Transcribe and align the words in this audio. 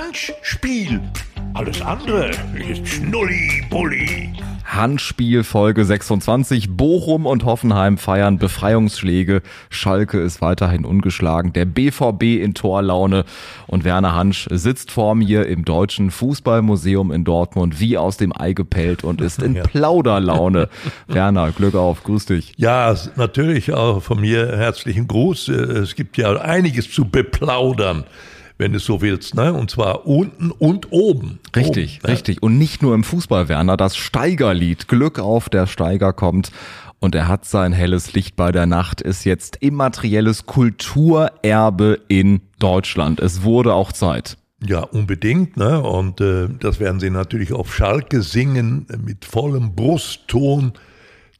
Handspiel. 0.00 1.00
Alles 1.54 1.82
andere 1.82 2.30
ist 2.70 2.86
Schnulli-Bulli. 2.86 4.30
Handspiel 4.64 5.42
Folge 5.42 5.84
26. 5.84 6.76
Bochum 6.76 7.26
und 7.26 7.44
Hoffenheim 7.44 7.98
feiern 7.98 8.38
Befreiungsschläge. 8.38 9.42
Schalke 9.70 10.20
ist 10.20 10.40
weiterhin 10.40 10.84
ungeschlagen. 10.84 11.52
Der 11.52 11.64
BVB 11.64 12.40
in 12.40 12.54
Torlaune. 12.54 13.24
Und 13.66 13.82
Werner 13.82 14.14
Hansch 14.14 14.46
sitzt 14.52 14.92
vor 14.92 15.16
mir 15.16 15.46
im 15.46 15.64
Deutschen 15.64 16.12
Fußballmuseum 16.12 17.10
in 17.10 17.24
Dortmund 17.24 17.80
wie 17.80 17.98
aus 17.98 18.18
dem 18.18 18.32
Ei 18.38 18.52
gepellt 18.52 19.02
und 19.02 19.20
ist 19.20 19.42
in 19.42 19.54
Plauderlaune. 19.64 20.68
Werner, 21.08 21.50
Glück 21.50 21.74
auf. 21.74 22.04
Grüß 22.04 22.26
dich. 22.26 22.52
Ja, 22.56 22.94
natürlich 23.16 23.72
auch 23.72 24.00
von 24.00 24.20
mir 24.20 24.56
herzlichen 24.56 25.08
Gruß. 25.08 25.48
Es 25.48 25.96
gibt 25.96 26.16
ja 26.18 26.36
einiges 26.40 26.88
zu 26.88 27.04
beplaudern 27.04 28.04
wenn 28.58 28.72
du 28.72 28.80
so 28.80 29.00
willst, 29.00 29.34
ne? 29.34 29.52
Und 29.52 29.70
zwar 29.70 30.06
unten 30.06 30.50
und 30.50 30.90
oben. 30.90 31.38
Richtig, 31.54 32.00
oben, 32.00 32.06
ne? 32.06 32.12
richtig. 32.12 32.42
Und 32.42 32.58
nicht 32.58 32.82
nur 32.82 32.94
im 32.94 33.04
Fußball, 33.04 33.48
Werner, 33.48 33.76
das 33.76 33.96
Steigerlied. 33.96 34.88
Glück 34.88 35.18
auf, 35.18 35.48
der 35.48 35.66
Steiger 35.66 36.12
kommt. 36.12 36.50
Und 37.00 37.14
er 37.14 37.28
hat 37.28 37.44
sein 37.44 37.72
helles 37.72 38.12
Licht 38.14 38.34
bei 38.34 38.50
der 38.50 38.66
Nacht, 38.66 39.00
ist 39.00 39.24
jetzt 39.24 39.56
immaterielles 39.60 40.46
Kulturerbe 40.46 42.00
in 42.08 42.40
Deutschland. 42.58 43.20
Es 43.20 43.44
wurde 43.44 43.72
auch 43.74 43.92
Zeit. 43.92 44.36
Ja, 44.66 44.80
unbedingt. 44.80 45.56
Ne? 45.56 45.80
Und 45.80 46.20
äh, 46.20 46.48
das 46.58 46.80
werden 46.80 46.98
sie 46.98 47.10
natürlich 47.10 47.52
auf 47.52 47.72
Schalke 47.72 48.22
singen 48.22 48.86
mit 49.04 49.24
vollem 49.24 49.76
Brustton 49.76 50.72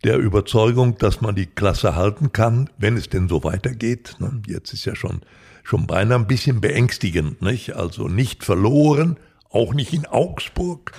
der 0.04 0.18
Überzeugung, 0.18 0.96
dass 0.98 1.20
man 1.20 1.34
die 1.34 1.46
Klasse 1.46 1.96
halten 1.96 2.32
kann, 2.32 2.70
wenn 2.78 2.96
es 2.96 3.08
denn 3.08 3.28
so 3.28 3.42
weitergeht. 3.42 4.14
Ne? 4.20 4.40
Jetzt 4.46 4.72
ist 4.72 4.84
ja 4.84 4.94
schon 4.94 5.22
schon 5.68 5.86
beinahe 5.86 6.18
ein 6.18 6.26
bisschen 6.26 6.62
beängstigend, 6.62 7.42
nicht? 7.42 7.76
Also 7.76 8.08
nicht 8.08 8.42
verloren, 8.42 9.18
auch 9.50 9.74
nicht 9.74 9.92
in 9.92 10.06
Augsburg, 10.06 10.92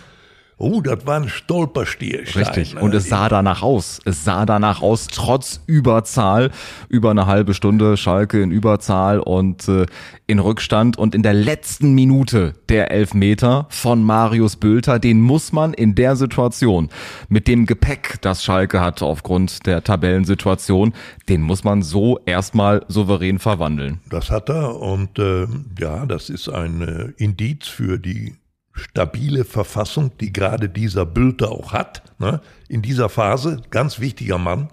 Oh, 0.61 0.81
das 0.81 1.07
war 1.07 1.21
ein 1.21 1.29
Stolperstier. 1.29 2.19
Richtig. 2.35 2.75
Und 2.75 2.93
es 2.93 3.07
sah 3.07 3.29
danach 3.29 3.61
aus. 3.61 4.01
Es 4.03 4.25
sah 4.25 4.45
danach 4.45 4.81
aus, 4.81 5.07
trotz 5.07 5.61
Überzahl. 5.67 6.51
Über 6.89 7.11
eine 7.11 7.27
halbe 7.27 7.53
Stunde 7.53 7.95
Schalke 7.95 8.41
in 8.41 8.51
Überzahl 8.51 9.21
und 9.21 9.69
äh, 9.69 9.85
in 10.27 10.39
Rückstand. 10.39 10.97
Und 10.97 11.15
in 11.15 11.23
der 11.23 11.33
letzten 11.33 11.93
Minute 11.93 12.55
der 12.67 12.91
Elfmeter 12.91 13.67
von 13.69 14.03
Marius 14.03 14.57
Bülter, 14.57 14.99
den 14.99 15.21
muss 15.21 15.53
man 15.53 15.73
in 15.73 15.95
der 15.95 16.17
Situation 16.17 16.89
mit 17.29 17.47
dem 17.47 17.65
Gepäck, 17.65 18.17
das 18.19 18.43
Schalke 18.43 18.81
hat 18.81 19.01
aufgrund 19.01 19.65
der 19.65 19.81
Tabellensituation, 19.81 20.93
den 21.29 21.41
muss 21.41 21.63
man 21.63 21.83
so 21.83 22.19
erstmal 22.25 22.83
souverän 22.89 23.39
verwandeln. 23.39 24.01
Das 24.09 24.29
hat 24.29 24.49
er 24.49 24.75
und 24.75 25.17
äh, 25.19 25.47
ja, 25.79 26.05
das 26.05 26.29
ist 26.29 26.49
ein 26.49 26.81
äh, 26.81 27.23
Indiz 27.23 27.67
für 27.69 27.97
die 27.97 28.38
stabile 28.79 29.45
Verfassung, 29.45 30.17
die 30.19 30.33
gerade 30.33 30.69
dieser 30.69 31.05
Bülter 31.05 31.51
auch 31.51 31.73
hat. 31.73 32.03
Ne? 32.19 32.41
In 32.67 32.81
dieser 32.81 33.09
Phase, 33.09 33.61
ganz 33.69 33.99
wichtiger 33.99 34.37
Mann 34.37 34.69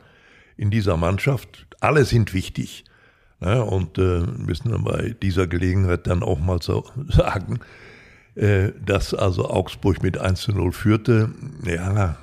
in 0.57 0.71
dieser 0.71 0.97
Mannschaft. 0.97 1.67
Alle 1.81 2.05
sind 2.05 2.33
wichtig. 2.33 2.85
Ne? 3.41 3.63
Und 3.65 3.99
äh, 3.99 4.21
müssen 4.21 4.71
wir 4.71 4.79
bei 4.79 5.15
dieser 5.23 5.47
Gelegenheit 5.47 6.07
dann 6.07 6.23
auch 6.23 6.39
mal 6.39 6.63
so 6.63 6.85
sagen, 7.09 7.61
äh, 8.35 8.73
dass 8.85 9.15
also 9.15 9.49
Augsburg 9.51 10.03
mit 10.03 10.19
1 10.19 10.41
zu 10.41 10.53
0 10.53 10.73
führte. 10.73 11.31
Ja, 11.65 12.17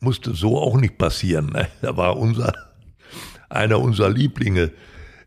musste 0.00 0.34
so 0.34 0.58
auch 0.58 0.76
nicht 0.76 0.98
passieren. 0.98 1.46
Ne? 1.46 1.68
Da 1.82 1.96
war 1.96 2.16
unser, 2.16 2.52
einer 3.48 3.80
unserer 3.80 4.10
Lieblinge 4.10 4.70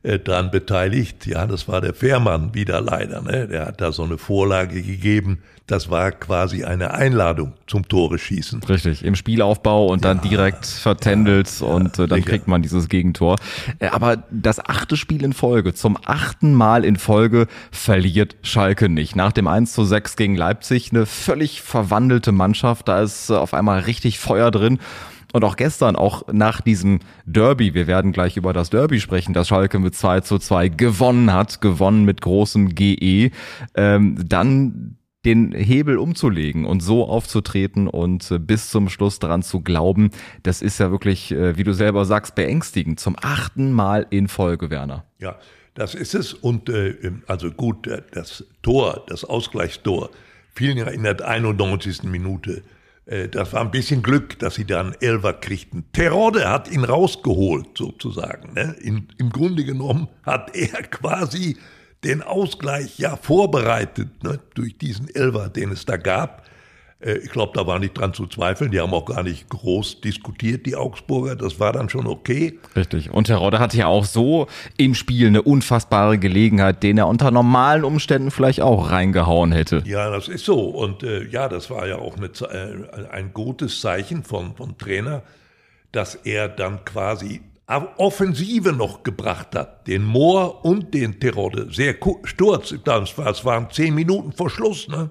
äh, 0.03 0.19
dran 0.19 0.51
beteiligt. 0.51 1.25
Ja, 1.25 1.45
das 1.45 1.67
war 1.67 1.81
der 1.81 1.93
Fährmann 1.93 2.53
wieder 2.53 2.81
leider. 2.81 3.21
Ne? 3.21 3.47
Der 3.47 3.67
hat 3.67 3.81
da 3.81 3.91
so 3.91 4.03
eine 4.03 4.17
Vorlage 4.17 4.81
gegeben. 4.81 5.43
Das 5.67 5.89
war 5.89 6.13
quasi 6.13 6.63
eine 6.63 6.93
Einladung 6.93 7.51
zum 7.67 7.85
Tore 7.89 8.17
schießen. 8.17 8.63
Richtig, 8.63 9.03
im 9.03 9.15
Spielaufbau 9.15 9.87
und 9.87 10.05
dann 10.05 10.21
direkt 10.21 10.65
vertändelt 10.65 11.51
ja, 11.59 11.67
und 11.67 11.99
äh, 11.99 12.07
dann 12.07 12.19
sicher. 12.19 12.29
kriegt 12.29 12.47
man 12.47 12.61
dieses 12.61 12.87
Gegentor. 12.87 13.35
Äh, 13.79 13.87
aber 13.87 14.23
das 14.31 14.63
achte 14.63 14.95
Spiel 14.95 15.25
in 15.25 15.33
Folge, 15.33 15.73
zum 15.73 15.97
achten 16.05 16.53
Mal 16.53 16.85
in 16.85 16.95
Folge 16.95 17.47
verliert 17.69 18.37
Schalke 18.43 18.87
nicht. 18.87 19.17
Nach 19.17 19.33
dem 19.33 19.47
1 19.47 19.73
zu 19.73 19.83
6 19.83 20.15
gegen 20.15 20.37
Leipzig 20.37 20.91
eine 20.93 21.05
völlig 21.05 21.61
verwandelte 21.61 22.31
Mannschaft. 22.31 22.87
Da 22.87 23.01
ist 23.01 23.29
äh, 23.29 23.33
auf 23.33 23.53
einmal 23.53 23.81
richtig 23.81 24.19
Feuer 24.19 24.51
drin. 24.51 24.79
Und 25.33 25.43
auch 25.43 25.57
gestern, 25.57 25.97
auch 25.97 26.23
nach 26.31 26.61
diesem 26.61 26.99
Derby, 27.25 27.73
wir 27.73 27.87
werden 27.87 28.13
gleich 28.13 28.37
über 28.37 28.53
das 28.53 28.69
Derby 28.69 29.01
sprechen, 29.01 29.33
das 29.33 29.49
Schalke 29.49 29.79
mit 29.79 29.93
2 29.93 30.21
zu 30.21 30.39
2 30.39 30.69
gewonnen 30.69 31.33
hat, 31.33 31.59
gewonnen 31.59 32.05
mit 32.05 32.21
großem 32.21 32.73
GE, 32.73 33.31
ähm, 33.75 34.17
dann 34.25 34.96
den 35.27 35.51
Hebel 35.51 35.97
umzulegen 35.97 36.63
und 36.63 36.79
so 36.79 37.05
aufzutreten 37.05 37.89
und 37.89 38.31
äh, 38.31 38.39
bis 38.39 38.69
zum 38.69 38.87
Schluss 38.87 39.19
daran 39.19 39.43
zu 39.43 39.59
glauben, 39.59 40.11
das 40.43 40.61
ist 40.61 40.79
ja 40.79 40.89
wirklich, 40.89 41.33
äh, 41.33 41.57
wie 41.57 41.65
du 41.65 41.73
selber 41.73 42.05
sagst, 42.05 42.33
beängstigend. 42.33 43.01
Zum 43.01 43.17
achten 43.21 43.73
Mal 43.73 44.07
in 44.09 44.29
Folge, 44.29 44.69
Werner. 44.69 45.03
Ja, 45.19 45.37
das 45.73 45.95
ist 45.95 46.15
es. 46.15 46.33
Und 46.33 46.69
äh, 46.69 46.95
also 47.27 47.51
gut, 47.51 47.87
äh, 47.87 48.03
das 48.11 48.45
Tor, 48.61 49.03
das 49.09 49.25
Ausgleichstor, 49.25 50.11
fiel 50.55 50.77
ja 50.77 50.87
in 50.87 51.03
der 51.03 51.27
91. 51.27 52.03
Minute. 52.03 52.63
Das 53.31 53.53
war 53.53 53.61
ein 53.61 53.71
bisschen 53.71 54.03
Glück, 54.03 54.37
dass 54.39 54.55
sie 54.55 54.65
dann 54.65 54.93
Elfer 54.99 55.31
kriegten. 55.31 55.85
Terode 55.93 56.49
hat 56.49 56.69
ihn 56.69 56.83
rausgeholt, 56.83 57.77
sozusagen. 57.77 58.51
Ne? 58.51 58.75
In, 58.81 59.07
Im 59.17 59.29
Grunde 59.29 59.63
genommen 59.63 60.09
hat 60.23 60.53
er 60.53 60.83
quasi 60.91 61.55
den 62.07 62.23
Ausgleich 62.23 62.97
ja 62.97 63.15
vorbereitet, 63.15 64.23
ne? 64.23 64.39
durch 64.55 64.77
diesen 64.77 65.13
Elfer, 65.13 65.49
den 65.49 65.71
es 65.71 65.85
da 65.85 65.97
gab. 65.97 66.47
Äh, 66.99 67.17
ich 67.17 67.29
glaube, 67.29 67.51
da 67.55 67.67
war 67.67 67.79
nicht 67.79 67.97
dran 67.97 68.13
zu 68.13 68.27
zweifeln. 68.27 68.71
Die 68.71 68.79
haben 68.79 68.93
auch 68.93 69.05
gar 69.05 69.23
nicht 69.23 69.49
groß 69.49 70.01
diskutiert, 70.01 70.65
die 70.65 70.75
Augsburger. 70.75 71.35
Das 71.35 71.59
war 71.59 71.73
dann 71.73 71.89
schon 71.89 72.07
okay. 72.07 72.59
Richtig. 72.75 73.11
Und 73.11 73.29
Herr 73.29 73.37
Rodde 73.37 73.59
hatte 73.59 73.77
ja 73.77 73.87
auch 73.87 74.05
so 74.05 74.47
im 74.77 74.95
Spiel 74.95 75.27
eine 75.27 75.41
unfassbare 75.41 76.17
Gelegenheit, 76.17 76.81
den 76.81 76.97
er 76.97 77.07
unter 77.07 77.29
normalen 77.29 77.83
Umständen 77.83 78.31
vielleicht 78.31 78.61
auch 78.61 78.89
reingehauen 78.89 79.51
hätte. 79.51 79.83
Ja, 79.85 80.09
das 80.09 80.27
ist 80.27 80.45
so. 80.45 80.61
Und 80.61 81.03
äh, 81.03 81.25
ja, 81.25 81.49
das 81.49 81.69
war 81.69 81.87
ja 81.87 81.97
auch 81.97 82.17
eine, 82.17 82.27
äh, 82.27 83.09
ein 83.11 83.33
gutes 83.33 83.81
Zeichen 83.81 84.23
von, 84.23 84.55
von 84.55 84.77
Trainer, 84.77 85.23
dass 85.91 86.15
er 86.15 86.47
dann 86.47 86.83
quasi 86.85 87.41
Offensive 87.67 88.71
noch 88.71 89.03
gebracht 89.03 89.55
hat. 89.55 89.87
Den 89.87 90.03
Mohr 90.03 90.63
und 90.63 90.93
den 90.93 91.19
Terodde. 91.19 91.67
Sehr 91.71 91.95
Sturz. 92.23 92.73
Das 92.83 93.45
waren 93.45 93.69
zehn 93.71 93.93
Minuten 93.93 94.31
vor 94.31 94.49
Schluss. 94.49 94.87
Ne? 94.87 95.09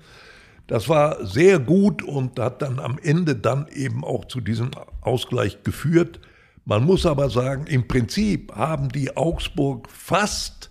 Das 0.67 0.89
war 0.89 1.25
sehr 1.25 1.59
gut 1.59 2.03
und 2.03 2.39
hat 2.41 2.62
dann 2.62 2.81
am 2.81 2.99
Ende 2.99 3.37
dann 3.37 3.69
eben 3.69 4.05
auch 4.05 4.25
zu 4.25 4.41
diesem 4.41 4.71
Ausgleich 5.03 5.62
geführt. 5.62 6.21
Man 6.65 6.84
muss 6.84 7.06
aber 7.06 7.31
sagen, 7.31 7.67
im 7.67 7.87
Prinzip 7.87 8.53
haben 8.56 8.88
die 8.88 9.17
Augsburg 9.17 9.88
fast 9.91 10.71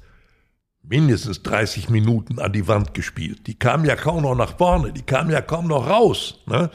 mindestens 0.82 1.42
30 1.44 1.90
Minuten 1.90 2.40
an 2.40 2.52
die 2.52 2.68
Wand 2.68 2.94
gespielt. 2.94 3.48
Die 3.48 3.58
kamen 3.58 3.86
ja 3.86 3.96
kaum 3.96 4.24
noch 4.24 4.36
nach 4.36 4.58
vorne, 4.58 4.92
die 4.92 5.04
kamen 5.04 5.32
ja 5.32 5.42
kaum 5.42 5.68
noch 5.68 5.88
raus. 5.88 6.44
Ne? 6.48 6.70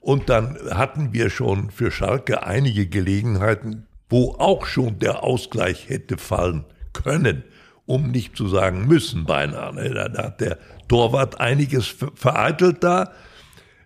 Und 0.00 0.28
dann 0.28 0.58
hatten 0.70 1.12
wir 1.12 1.30
schon 1.30 1.70
für 1.70 1.90
Schalke 1.90 2.44
einige 2.44 2.86
Gelegenheiten, 2.86 3.86
wo 4.08 4.34
auch 4.38 4.66
schon 4.66 4.98
der 4.98 5.22
Ausgleich 5.22 5.88
hätte 5.88 6.18
fallen 6.18 6.64
können, 6.92 7.44
um 7.86 8.10
nicht 8.10 8.36
zu 8.36 8.48
sagen 8.48 8.86
müssen 8.86 9.24
beinahe. 9.24 10.10
Da 10.12 10.22
hat 10.22 10.40
der 10.40 10.58
Torwart 10.88 11.40
einiges 11.40 11.94
vereitelt 12.14 12.82
da. 12.82 13.12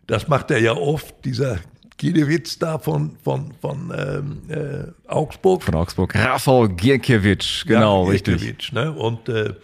Das 0.07 0.29
macht 0.29 0.51
er 0.51 0.61
ja 0.61 0.73
oft, 0.73 1.25
dieser 1.25 1.61
Giedewitz 1.97 2.59
da 2.59 2.79
von, 2.79 3.17
von, 3.23 3.53
von 3.61 3.93
ähm, 3.97 4.43
äh, 4.49 5.11
Augsburg. 5.11 5.63
Von 5.63 5.75
Augsburg. 5.75 6.15
Rafał 6.15 6.69
Gierkiewicz, 6.69 7.65
genau, 7.67 8.05
ja, 8.05 8.11
richtig. 8.11 8.73
Ne? 8.73 8.91
Und 8.91 9.29
äh, 9.29 9.55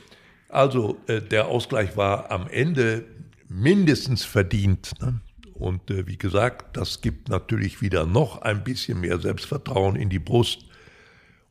also 0.49 0.99
äh, 1.07 1.21
der 1.21 1.49
Ausgleich 1.49 1.97
war 1.97 2.31
am 2.31 2.47
Ende 2.49 3.05
mindestens 3.49 4.25
verdient. 4.25 4.93
Ne? 5.01 5.21
Und 5.59 5.91
äh, 5.91 6.07
wie 6.07 6.19
gesagt, 6.19 6.77
das 6.77 7.01
gibt 7.01 7.29
natürlich 7.29 7.81
wieder 7.81 8.07
noch 8.07 8.43
ein 8.43 8.65
bisschen 8.65 9.01
mehr 9.01 9.19
Selbstvertrauen 9.19 9.97
in 9.97 10.09
die 10.09 10.19
Brust. 10.19 10.67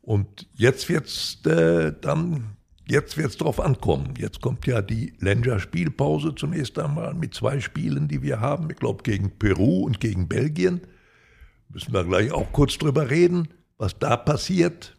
Und 0.01 0.47
jetzt 0.55 0.87
wird's 0.89 1.39
äh, 1.45 1.93
dann 1.99 2.55
Jetzt 2.87 3.17
wird 3.17 3.29
es 3.29 3.37
drauf 3.37 3.59
ankommen. 3.59 4.13
Jetzt 4.17 4.41
kommt 4.41 4.67
ja 4.67 4.81
die 4.81 5.13
Länderspielpause 5.19 6.35
zunächst 6.35 6.77
einmal 6.77 7.15
mit 7.15 7.33
zwei 7.33 7.59
Spielen, 7.59 8.07
die 8.07 8.21
wir 8.21 8.39
haben. 8.39 8.69
Ich 8.69 8.77
glaube 8.77 9.01
gegen 9.01 9.31
Peru 9.39 9.85
und 9.85 9.99
gegen 9.99 10.27
Belgien. 10.27 10.81
Müssen 11.69 11.93
wir 11.93 12.03
gleich 12.03 12.31
auch 12.31 12.51
kurz 12.51 12.77
drüber 12.77 13.09
reden, 13.09 13.47
was 13.77 13.97
da 13.97 14.15
passiert. 14.15 14.95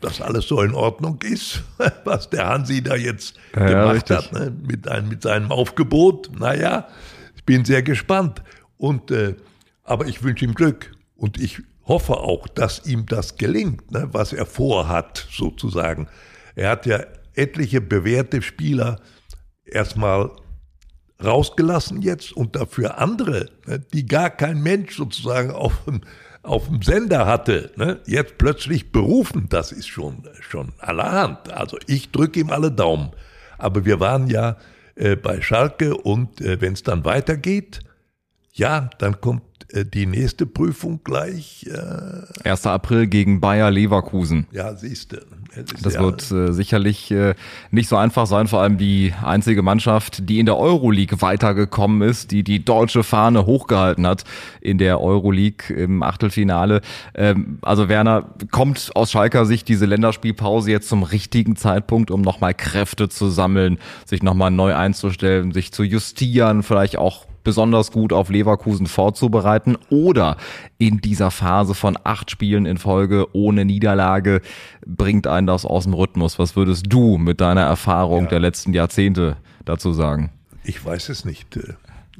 Dass 0.00 0.22
alles 0.22 0.46
so 0.46 0.62
in 0.62 0.74
Ordnung 0.74 1.20
ist, 1.22 1.64
was 2.04 2.30
der 2.30 2.48
Hansi 2.48 2.82
da 2.82 2.94
jetzt 2.94 3.36
ja, 3.54 3.66
gemacht 3.66 4.08
ja, 4.08 4.16
hat 4.16 4.32
ne? 4.32 4.56
mit, 4.66 4.88
ein, 4.88 5.08
mit 5.08 5.22
seinem 5.22 5.52
Aufgebot. 5.52 6.30
Naja, 6.38 6.88
ich 6.88 7.17
bin 7.48 7.64
sehr 7.64 7.82
gespannt. 7.82 8.42
Und, 8.76 9.10
äh, 9.10 9.34
aber 9.82 10.06
ich 10.06 10.22
wünsche 10.22 10.44
ihm 10.44 10.54
Glück. 10.54 10.92
Und 11.16 11.40
ich 11.40 11.62
hoffe 11.86 12.18
auch, 12.18 12.46
dass 12.46 12.84
ihm 12.86 13.06
das 13.06 13.38
gelingt, 13.38 13.90
ne? 13.90 14.10
was 14.12 14.34
er 14.34 14.44
vorhat, 14.44 15.26
sozusagen. 15.32 16.08
Er 16.54 16.68
hat 16.68 16.84
ja 16.84 17.00
etliche 17.34 17.80
bewährte 17.80 18.42
Spieler 18.42 19.00
erstmal 19.64 20.30
rausgelassen 21.24 22.02
jetzt 22.02 22.32
und 22.32 22.54
dafür 22.54 22.98
andere, 22.98 23.48
ne, 23.66 23.80
die 23.92 24.06
gar 24.06 24.30
kein 24.30 24.62
Mensch 24.62 24.96
sozusagen 24.96 25.50
auf 25.50 25.84
dem, 25.86 26.02
auf 26.42 26.68
dem 26.68 26.82
Sender 26.82 27.26
hatte, 27.26 27.72
ne, 27.76 28.00
jetzt 28.06 28.36
plötzlich 28.38 28.92
berufen, 28.92 29.46
das 29.48 29.72
ist 29.72 29.88
schon, 29.88 30.28
schon 30.40 30.74
allerhand. 30.78 31.50
Also 31.50 31.78
ich 31.86 32.10
drücke 32.12 32.40
ihm 32.40 32.50
alle 32.50 32.70
Daumen. 32.70 33.10
Aber 33.56 33.84
wir 33.84 33.98
waren 33.98 34.28
ja 34.28 34.58
bei 35.16 35.40
Schalke 35.40 35.96
und 35.96 36.40
äh, 36.40 36.60
wenn 36.60 36.72
es 36.72 36.82
dann 36.82 37.04
weitergeht, 37.04 37.80
ja, 38.52 38.90
dann 38.98 39.20
kommt 39.20 39.42
äh, 39.72 39.84
die 39.84 40.06
nächste 40.06 40.46
Prüfung 40.46 41.00
gleich. 41.04 41.66
Äh, 41.68 42.48
1. 42.48 42.66
April 42.66 43.06
gegen 43.06 43.40
Bayer 43.40 43.70
Leverkusen. 43.70 44.46
Ja, 44.52 44.74
siehst 44.74 45.12
du. 45.12 45.18
Das 45.82 45.94
ja, 45.94 46.00
wird 46.00 46.30
äh, 46.30 46.52
sicherlich 46.52 47.10
äh, 47.10 47.34
nicht 47.70 47.88
so 47.88 47.96
einfach 47.96 48.26
sein, 48.26 48.46
vor 48.46 48.60
allem 48.60 48.78
die 48.78 49.14
einzige 49.22 49.62
Mannschaft, 49.62 50.28
die 50.28 50.38
in 50.38 50.46
der 50.46 50.56
Euroleague 50.56 51.20
weitergekommen 51.20 52.08
ist, 52.08 52.30
die 52.30 52.44
die 52.44 52.64
deutsche 52.64 53.02
Fahne 53.02 53.46
hochgehalten 53.46 54.06
hat 54.06 54.24
in 54.60 54.78
der 54.78 55.00
Euroleague 55.00 55.74
im 55.74 56.02
Achtelfinale. 56.02 56.80
Ähm, 57.14 57.58
also 57.62 57.88
Werner, 57.88 58.26
kommt 58.50 58.90
aus 58.94 59.10
Schalker 59.10 59.46
Sicht 59.46 59.68
diese 59.68 59.86
Länderspielpause 59.86 60.70
jetzt 60.70 60.88
zum 60.88 61.02
richtigen 61.02 61.56
Zeitpunkt, 61.56 62.10
um 62.10 62.20
nochmal 62.20 62.54
Kräfte 62.54 63.08
zu 63.08 63.28
sammeln, 63.28 63.78
sich 64.04 64.22
nochmal 64.22 64.50
neu 64.50 64.74
einzustellen, 64.74 65.52
sich 65.52 65.72
zu 65.72 65.82
justieren, 65.82 66.62
vielleicht 66.62 66.98
auch 66.98 67.27
besonders 67.44 67.92
gut 67.92 68.12
auf 68.12 68.30
Leverkusen 68.30 68.86
vorzubereiten 68.86 69.76
oder 69.90 70.36
in 70.78 70.98
dieser 70.98 71.30
Phase 71.30 71.74
von 71.74 71.98
acht 72.04 72.30
Spielen 72.30 72.66
in 72.66 72.78
Folge 72.78 73.26
ohne 73.32 73.64
Niederlage 73.64 74.40
bringt 74.86 75.26
einen 75.26 75.46
das 75.46 75.64
aus 75.64 75.84
dem 75.84 75.94
Rhythmus? 75.94 76.38
Was 76.38 76.56
würdest 76.56 76.86
du 76.88 77.18
mit 77.18 77.40
deiner 77.40 77.62
Erfahrung 77.62 78.24
ja. 78.24 78.30
der 78.30 78.40
letzten 78.40 78.72
Jahrzehnte 78.72 79.36
dazu 79.64 79.92
sagen? 79.92 80.30
Ich 80.64 80.84
weiß 80.84 81.08
es 81.08 81.24
nicht. 81.24 81.58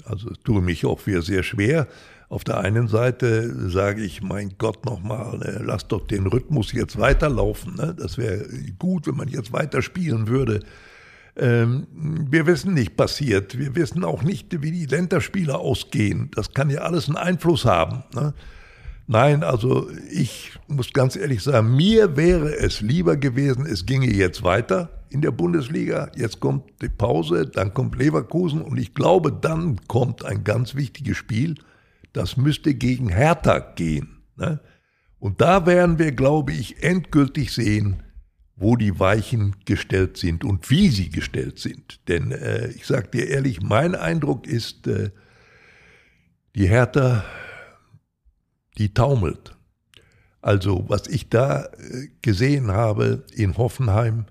Also 0.05 0.31
tue 0.45 0.63
mich 0.63 0.87
auch 0.87 1.07
wieder 1.07 1.23
sehr 1.23 1.43
schwer. 1.43 1.87
Auf 2.31 2.45
der 2.45 2.59
einen 2.59 2.89
Seite 2.89 3.71
sage 3.71 4.03
ich, 4.03 4.23
mein 4.23 4.55
Gott, 4.59 4.85
nochmal, 4.85 5.41
äh, 5.43 5.63
lass 5.63 5.89
doch 5.89 6.07
den 6.07 6.27
Rhythmus 6.27 6.73
jetzt 6.73 6.99
weiterlaufen. 6.99 7.75
Ne? 7.77 7.95
Das 7.99 8.19
wäre 8.19 8.47
gut, 8.79 9.07
wenn 9.07 9.17
man 9.17 9.29
jetzt 9.29 9.53
weiterspielen 9.53 10.29
würde. 10.29 10.61
Ähm, 11.39 11.87
wir 12.31 12.47
wissen 12.47 12.75
nicht 12.75 12.97
passiert. 12.97 13.59
Wir 13.59 13.75
wissen 13.75 14.05
auch 14.05 14.23
nicht, 14.23 14.61
wie 14.63 14.73
die 14.73 14.87
Länderspiele 14.87 15.57
ausgehen. 15.57 16.31
Das 16.35 16.53
kann 16.53 16.71
ja 16.71 16.81
alles 16.81 17.07
einen 17.07 17.17
Einfluss 17.17 17.65
haben. 17.65 18.03
Ne? 18.15 18.35
Nein, 19.07 19.43
also 19.43 19.89
ich 20.11 20.53
muss 20.67 20.93
ganz 20.93 21.17
ehrlich 21.17 21.43
sagen, 21.43 21.75
mir 21.75 22.17
wäre 22.17 22.55
es 22.59 22.83
lieber 22.83 23.17
gewesen, 23.17 23.65
es 23.65 23.87
ginge 23.87 24.13
jetzt 24.13 24.43
weiter 24.43 24.91
in 25.11 25.23
der 25.23 25.31
Bundesliga. 25.31 26.11
Jetzt 26.15 26.41
kommt 26.41 26.65
die 26.83 26.91
Pause, 26.91 27.47
dann 27.47 27.73
kommt 27.73 27.97
Leverkusen 27.97 28.61
und 28.61 28.77
ich 28.77 28.95
glaube, 28.95 29.33
dann 29.33 29.81
kommt 29.87 30.25
ein 30.25 30.45
ganz 30.45 30.75
wichtiges 30.75 31.17
Spiel. 31.17 31.55
Das 32.13 32.37
müsste 32.37 32.75
gegen 32.75 33.09
Hertha 33.09 33.61
gehen. 33.61 34.19
Ne? 34.37 34.61
Und 35.21 35.41
da 35.41 35.67
werden 35.67 35.99
wir, 35.99 36.13
glaube 36.13 36.53
ich, 36.53 36.83
endgültig 36.83 37.53
sehen, 37.53 38.03
wo 38.59 38.77
die 38.77 38.99
Weichen 38.99 39.55
gestellt 39.65 40.17
sind 40.17 40.45
und 40.45 40.69
wie 40.71 40.89
sie 40.89 41.11
gestellt 41.11 41.59
sind. 41.59 42.01
Denn 42.09 42.33
äh, 42.33 42.69
ich 42.69 42.87
sage 42.87 43.09
dir 43.09 43.29
ehrlich, 43.29 43.61
mein 43.61 43.95
Eindruck 43.95 44.47
ist, 44.47 44.87
äh, 44.87 45.11
die 46.57 46.69
Hertha, 46.69 47.25
die 48.77 48.93
taumelt. 48.93 49.57
Also 50.43 50.85
was 50.89 51.07
ich 51.07 51.29
da 51.29 51.65
äh, 51.65 52.09
gesehen 52.21 52.73
habe 52.73 53.25
in 53.33 53.57
Hoffenheim, 53.57 54.27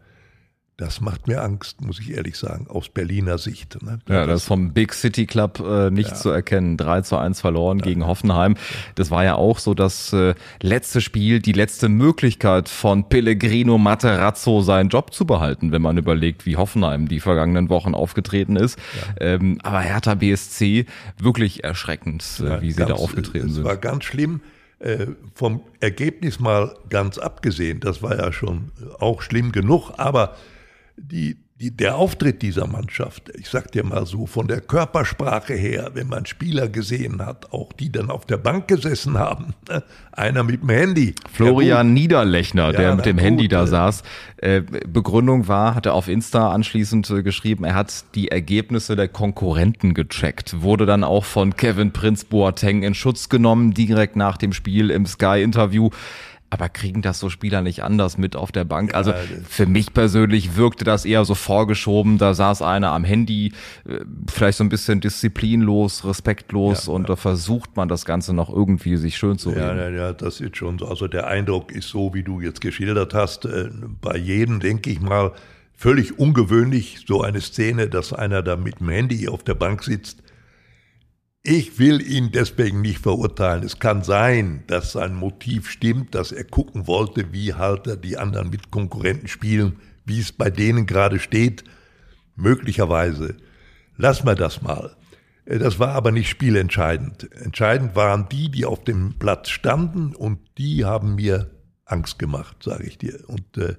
das 0.77 1.01
macht 1.01 1.27
mir 1.27 1.41
Angst, 1.41 1.81
muss 1.81 1.99
ich 1.99 2.15
ehrlich 2.15 2.37
sagen, 2.37 2.67
aus 2.69 2.89
Berliner 2.89 3.39
Sicht. 3.39 3.81
Ne? 3.81 3.97
Ja, 4.07 4.27
das 4.27 4.41
ist 4.41 4.47
vom 4.47 4.73
Big 4.73 4.93
City 4.93 5.25
Club 5.25 5.59
äh, 5.59 5.89
nicht 5.89 6.11
ja. 6.11 6.15
zu 6.15 6.29
erkennen. 6.29 6.77
3 6.77 7.01
zu 7.01 7.17
1 7.17 7.41
verloren 7.41 7.79
ja. 7.79 7.85
gegen 7.85 8.05
Hoffenheim. 8.05 8.55
Das 8.93 9.09
war 9.09 9.23
ja 9.23 9.33
auch 9.33 9.57
so 9.57 9.73
das 9.73 10.13
äh, 10.13 10.35
letzte 10.61 11.01
Spiel, 11.01 11.39
die 11.39 11.53
letzte 11.53 11.89
Möglichkeit 11.89 12.69
von 12.69 13.09
Pellegrino 13.09 13.79
Materazzo 13.79 14.61
seinen 14.61 14.89
Job 14.89 15.15
zu 15.15 15.25
behalten, 15.25 15.71
wenn 15.71 15.81
man 15.81 15.97
überlegt, 15.97 16.45
wie 16.45 16.57
Hoffenheim 16.57 17.07
die 17.07 17.21
vergangenen 17.21 17.69
Wochen 17.69 17.95
aufgetreten 17.95 18.55
ist. 18.55 18.77
Ja. 19.19 19.25
Ähm, 19.25 19.57
aber 19.63 19.79
Hertha 19.79 20.13
BSC, 20.13 20.85
wirklich 21.17 21.63
erschreckend, 21.63 22.23
äh, 22.39 22.61
wie 22.61 22.69
sie 22.69 22.77
ganz, 22.77 22.89
da 22.89 22.95
aufgetreten 22.97 23.49
sind. 23.49 23.63
Es 23.63 23.67
war 23.67 23.77
ganz 23.77 24.03
schlimm. 24.03 24.41
Äh, 24.79 25.07
vom 25.33 25.61
Ergebnis 25.79 26.39
mal 26.39 26.75
ganz 26.87 27.17
abgesehen, 27.17 27.79
das 27.79 28.03
war 28.03 28.15
ja 28.15 28.31
schon 28.31 28.71
auch 28.99 29.23
schlimm 29.23 29.51
genug, 29.51 29.93
aber 29.97 30.35
die, 30.97 31.37
die, 31.59 31.75
der 31.75 31.95
Auftritt 31.95 32.41
dieser 32.41 32.67
Mannschaft, 32.67 33.31
ich 33.35 33.49
sag 33.49 33.71
dir 33.71 33.83
mal 33.83 34.05
so, 34.05 34.27
von 34.27 34.47
der 34.47 34.61
Körpersprache 34.61 35.53
her, 35.53 35.91
wenn 35.93 36.07
man 36.07 36.25
Spieler 36.25 36.67
gesehen 36.67 37.25
hat, 37.25 37.51
auch 37.51 37.73
die 37.73 37.91
dann 37.91 38.11
auf 38.11 38.25
der 38.25 38.37
Bank 38.37 38.67
gesessen 38.67 39.17
haben, 39.17 39.53
ne? 39.67 39.83
einer 40.11 40.43
mit 40.43 40.61
dem 40.61 40.69
Handy. 40.69 41.15
Florian 41.31 41.93
Niederlechner, 41.93 42.73
der 42.73 42.89
ja, 42.89 42.95
mit 42.95 43.05
dem 43.05 43.17
gut, 43.17 43.25
Handy 43.25 43.47
da 43.47 43.63
äh, 43.63 43.67
saß. 43.67 44.03
Äh, 44.37 44.61
Begründung 44.61 45.47
war, 45.47 45.73
hat 45.73 45.87
er 45.87 45.93
auf 45.93 46.07
Insta 46.07 46.51
anschließend 46.51 47.09
äh, 47.09 47.23
geschrieben, 47.23 47.63
er 47.63 47.75
hat 47.75 48.05
die 48.13 48.27
Ergebnisse 48.27 48.95
der 48.95 49.07
Konkurrenten 49.07 49.95
gecheckt, 49.95 50.61
wurde 50.61 50.85
dann 50.85 51.03
auch 51.03 51.25
von 51.25 51.55
Kevin 51.55 51.91
Prinz 51.91 52.25
Boateng 52.25 52.83
in 52.83 52.93
Schutz 52.93 53.29
genommen, 53.29 53.73
direkt 53.73 54.15
nach 54.15 54.37
dem 54.37 54.53
Spiel 54.53 54.91
im 54.91 55.05
Sky-Interview. 55.07 55.89
Aber 56.49 56.69
kriegen 56.69 57.01
das 57.01 57.19
so 57.19 57.29
Spieler 57.29 57.61
nicht 57.61 57.83
anders 57.83 58.17
mit 58.17 58.37
auf 58.37 58.53
der 58.53 58.63
Bank? 58.63 58.95
Also 58.95 59.13
für 59.49 59.65
mich 59.65 59.93
persönlich 59.93 60.55
wirkte 60.55 60.85
das 60.85 61.03
eher 61.03 61.25
so 61.25 61.35
vorgeschoben. 61.35 62.17
Da 62.17 62.33
saß 62.33 62.61
einer 62.61 62.93
am 62.93 63.03
Handy, 63.03 63.51
äh, 63.85 63.99
vielleicht 64.31 64.57
so 64.57 64.63
ein 64.63 64.69
bisschen 64.69 65.01
disziplinlos, 65.01 66.05
respektlos 66.05 66.87
ja, 66.87 66.93
und 66.93 67.01
ja. 67.03 67.07
da 67.07 67.15
versucht 67.17 67.75
man 67.75 67.89
das 67.89 68.05
Ganze 68.05 68.33
noch 68.33 68.49
irgendwie 68.49 68.95
sich 68.95 69.17
schön 69.17 69.37
zu 69.37 69.49
reden. 69.49 69.77
Ja, 69.77 69.89
ja, 69.89 69.89
ja, 69.89 70.13
das 70.13 70.39
ist 70.39 70.55
schon 70.55 70.79
so. 70.79 70.87
Also 70.87 71.09
der 71.09 71.27
Eindruck 71.27 71.73
ist 71.73 71.89
so, 71.89 72.13
wie 72.13 72.23
du 72.23 72.39
jetzt 72.39 72.61
geschildert 72.61 73.13
hast. 73.13 73.43
Äh, 73.43 73.69
bei 74.01 74.15
jedem, 74.17 74.61
denke 74.61 74.89
ich 74.89 75.01
mal, 75.01 75.33
völlig 75.75 76.17
ungewöhnlich 76.17 77.03
so 77.05 77.21
eine 77.21 77.41
Szene, 77.41 77.89
dass 77.89 78.13
einer 78.13 78.41
da 78.41 78.55
mit 78.55 78.79
dem 78.79 78.87
Handy 78.87 79.27
auf 79.27 79.43
der 79.43 79.55
Bank 79.55 79.83
sitzt 79.83 80.23
ich 81.47 81.79
will 81.79 82.01
ihn 82.01 82.33
deswegen 82.33 82.81
nicht 82.81 82.99
verurteilen. 82.99 83.63
Es 83.63 83.79
kann 83.79 84.03
sein, 84.03 84.65
dass 84.67 84.91
sein 84.91 85.15
Motiv 85.15 85.69
stimmt, 85.69 86.13
dass 86.13 86.33
er 86.33 86.43
gucken 86.43 86.87
wollte, 86.87 87.31
wie 87.31 87.53
halt 87.53 87.87
er 87.87 87.95
die 87.95 88.17
anderen 88.17 88.49
Mitkonkurrenten 88.49 89.29
spielen, 89.29 89.77
wie 90.03 90.19
es 90.19 90.33
bei 90.33 90.49
denen 90.49 90.85
gerade 90.85 91.19
steht. 91.19 91.63
Möglicherweise. 92.35 93.37
Lass 93.95 94.25
mal 94.25 94.35
das 94.35 94.61
mal. 94.61 94.97
Äh, 95.45 95.57
das 95.57 95.79
war 95.79 95.93
aber 95.93 96.11
nicht 96.11 96.27
spielentscheidend. 96.27 97.31
Entscheidend 97.31 97.95
waren 97.95 98.27
die, 98.29 98.51
die 98.51 98.65
auf 98.65 98.83
dem 98.83 99.17
Platz 99.17 99.47
standen 99.47 100.13
und 100.13 100.39
die 100.57 100.83
haben 100.83 101.15
mir 101.15 101.49
Angst 101.85 102.19
gemacht, 102.19 102.57
sage 102.61 102.83
ich 102.83 102.97
dir. 102.97 103.23
Und 103.27 103.57
äh, 103.57 103.75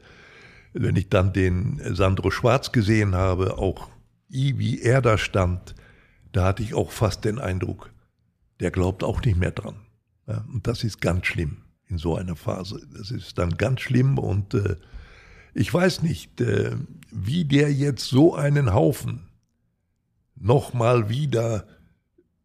wenn 0.73 0.97
ich 0.97 1.11
dann 1.11 1.35
den 1.35 1.83
Sandro 1.95 2.31
Schwarz 2.31 2.73
gesehen 2.73 3.15
habe, 3.15 3.59
auch 3.59 3.91
wie 4.31 4.81
er 4.81 5.03
da 5.03 5.19
stand, 5.19 5.75
da 6.33 6.45
hatte 6.45 6.63
ich 6.63 6.75
auch 6.75 6.91
fast 6.93 7.25
den 7.25 7.39
Eindruck, 7.39 7.91
der 8.61 8.71
glaubt 8.71 9.05
auch 9.05 9.23
nicht 9.23 9.39
mehr 9.39 9.53
dran. 9.53 9.77
Ja, 10.27 10.45
und 10.53 10.67
das 10.67 10.85
ist 10.85 11.01
ganz 11.01 11.27
schlimm 11.27 11.59
in 11.87 11.99
so 11.99 12.17
einer 12.17 12.37
Phase. 12.37 12.87
Das 12.97 13.11
ist 13.11 13.39
dann 13.39 13.57
ganz 13.57 13.81
schlimm 13.81 14.19
und 14.19 14.55
äh, 14.55 14.77
ich 15.55 15.73
weiß 15.73 16.03
nicht, 16.03 16.41
äh, 16.41 16.77
wie 17.11 17.45
der 17.45 17.73
jetzt 17.73 18.05
so 18.05 18.35
einen 18.35 18.75
Haufen 18.75 19.29
nochmal 20.37 21.09
wieder 21.09 21.67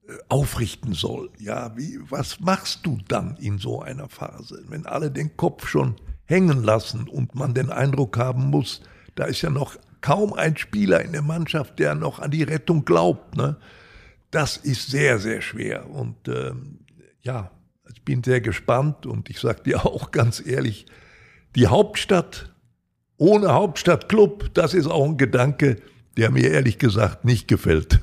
äh, 0.08 0.14
aufrichten 0.30 0.94
soll. 0.94 1.30
Ja, 1.38 1.76
wie, 1.78 2.00
was 2.10 2.40
machst 2.40 2.86
du 2.86 2.98
dann 3.08 3.36
in 3.38 3.58
so 3.58 3.82
einer 3.82 4.08
Phase, 4.08 4.64
wenn 4.68 4.86
alle 4.86 5.12
den 5.12 5.36
Kopf 5.36 5.68
schon 5.68 5.96
hängen 6.26 6.64
lassen 6.64 7.08
und 7.08 7.36
man 7.36 7.54
den 7.54 7.70
Eindruck 7.70 8.18
haben 8.18 8.50
muss, 8.50 8.82
da 9.16 9.26
ist 9.26 9.42
ja 9.42 9.50
noch 9.50 9.78
kaum 10.04 10.34
ein 10.34 10.58
Spieler 10.58 11.02
in 11.02 11.14
der 11.14 11.24
Mannschaft, 11.24 11.80
der 11.80 11.96
noch 11.96 12.20
an 12.20 12.30
die 12.30 12.44
Rettung 12.44 12.86
glaubt. 12.86 13.36
Ne? 13.36 13.56
Das 14.30 14.58
ist 14.58 14.92
sehr, 14.92 15.18
sehr 15.18 15.42
schwer. 15.42 15.90
Und 15.90 16.28
ähm, 16.28 16.80
ja, 17.22 17.50
ich 17.92 18.04
bin 18.04 18.22
sehr 18.22 18.42
gespannt 18.42 19.06
und 19.06 19.30
ich 19.30 19.40
sage 19.40 19.64
dir 19.64 19.86
auch 19.86 20.12
ganz 20.12 20.46
ehrlich, 20.46 20.86
die 21.56 21.68
Hauptstadt 21.68 22.54
ohne 23.18 23.54
Hauptstadtclub, 23.54 24.54
das 24.54 24.74
ist 24.74 24.88
auch 24.88 25.06
ein 25.06 25.18
Gedanke, 25.18 25.78
der 26.18 26.32
mir 26.32 26.52
ehrlich 26.52 26.78
gesagt 26.78 27.24
nicht 27.24 27.48
gefällt. 27.48 28.02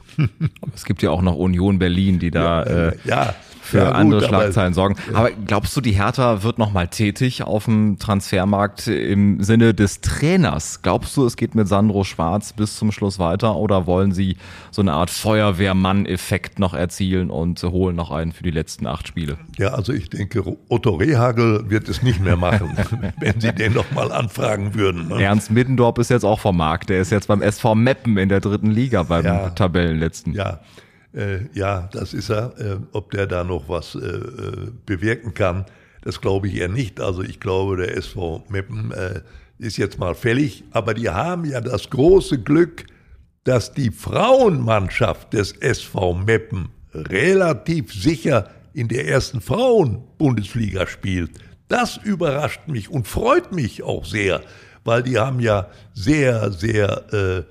Es 0.75 0.85
gibt 0.85 1.02
ja 1.02 1.11
auch 1.11 1.23
noch 1.23 1.37
Union 1.37 1.79
Berlin, 1.79 2.19
die 2.19 2.31
da 2.31 2.64
ja, 2.64 2.88
äh, 2.88 2.97
ja 3.05 3.35
für 3.71 3.79
ja, 3.79 3.93
andere 3.93 4.26
Schlagzeilen 4.26 4.75
sorgen. 4.75 4.97
Aber 5.14 5.31
glaubst 5.31 5.76
du, 5.76 5.81
die 5.81 5.93
Hertha 5.93 6.43
wird 6.43 6.59
nochmal 6.59 6.88
tätig 6.88 7.43
auf 7.43 7.64
dem 7.64 7.99
Transfermarkt 7.99 8.88
im 8.88 9.43
Sinne 9.43 9.75
des 9.75 10.00
Trainers? 10.00 10.83
Glaubst 10.83 11.17
du, 11.17 11.25
es 11.25 11.37
geht 11.37 11.55
mit 11.55 11.69
Sandro 11.69 12.05
Schwarz 12.05 12.52
bis 12.52 12.76
zum 12.76 12.93
Schluss 12.93 13.19
weiter 13.19 13.57
oder 13.57 13.87
wollen 13.87 14.12
sie 14.12 14.37
so 14.71 14.83
eine 14.83 14.93
Art 14.93 15.11
Feuerwehrmann-Effekt 15.11 16.59
noch 16.59 16.75
erzielen 16.75 17.31
und 17.31 17.62
holen 17.62 17.97
noch 17.97 18.11
einen 18.11 18.33
für 18.33 18.43
die 18.43 18.50
letzten 18.50 18.87
acht 18.87 19.07
Spiele? 19.09 19.38
Ja, 19.59 19.69
also 19.69 19.93
ich 19.93 20.11
denke, 20.11 20.43
Otto 20.69 20.95
Rehagel 20.95 21.71
wird 21.71 21.88
es 21.88 22.02
nicht 22.02 22.21
mehr 22.21 22.37
machen, 22.37 22.76
wenn 23.21 23.40
sie 23.40 23.52
den 23.52 23.75
nochmal 23.75 24.11
anfragen 24.11 24.75
würden. 24.75 25.09
Ne? 25.09 25.23
Ernst 25.23 25.50
Middendorp 25.50 25.99
ist 25.99 26.11
jetzt 26.11 26.25
auch 26.25 26.40
vom 26.40 26.57
Markt. 26.57 26.88
Der 26.90 27.00
ist 27.00 27.11
jetzt 27.11 27.29
beim 27.29 27.43
SV 27.43 27.75
Meppen 27.75 28.19
in 28.19 28.29
der 28.29 28.40
dritten 28.40 28.71
Liga 28.71 29.05
beim 29.05 29.55
Tabellenletzten. 29.55 30.00
Letzten. 30.00 30.33
Ja, 30.33 30.61
äh, 31.14 31.40
ja, 31.52 31.88
das 31.92 32.14
ist 32.14 32.30
er. 32.30 32.59
Äh, 32.59 32.76
ob 32.92 33.11
der 33.11 33.26
da 33.26 33.45
noch 33.45 33.69
was 33.69 33.95
äh, 33.95 33.99
äh 33.99 34.71
bewirken 34.87 35.35
kann, 35.35 35.66
das 36.02 36.21
glaube 36.21 36.49
ich 36.49 36.57
eher 36.57 36.69
nicht. 36.69 37.00
Also 37.00 37.23
ich 37.23 37.40
glaube, 37.40 37.76
der 37.76 37.97
SV 37.97 38.45
Meppen 38.49 38.92
äh, 38.92 39.21
ist 39.59 39.76
jetzt 39.76 39.99
mal 39.99 40.14
fällig. 40.14 40.64
Aber 40.71 40.95
die 40.95 41.11
haben 41.11 41.45
ja 41.45 41.61
das 41.61 41.90
große 41.90 42.40
Glück, 42.40 42.87
dass 43.45 43.73
die 43.73 43.90
Frauenmannschaft 43.90 45.33
des 45.33 45.52
SV 45.52 46.14
Meppen 46.14 46.69
relativ 46.95 47.92
sicher 47.92 48.50
in 48.73 48.88
der 48.88 49.07
ersten 49.07 49.40
Frauen-Bundesliga 49.40 50.87
spielt. 50.87 51.33
Das 51.69 51.97
überrascht 51.99 52.66
mich 52.66 52.90
und 52.90 53.07
freut 53.07 53.52
mich 53.52 53.83
auch 53.83 54.04
sehr, 54.04 54.42
weil 54.85 55.02
die 55.02 55.19
haben 55.19 55.40
ja 55.40 55.69
sehr, 55.95 56.50
sehr, 56.50 57.12
äh, 57.12 57.42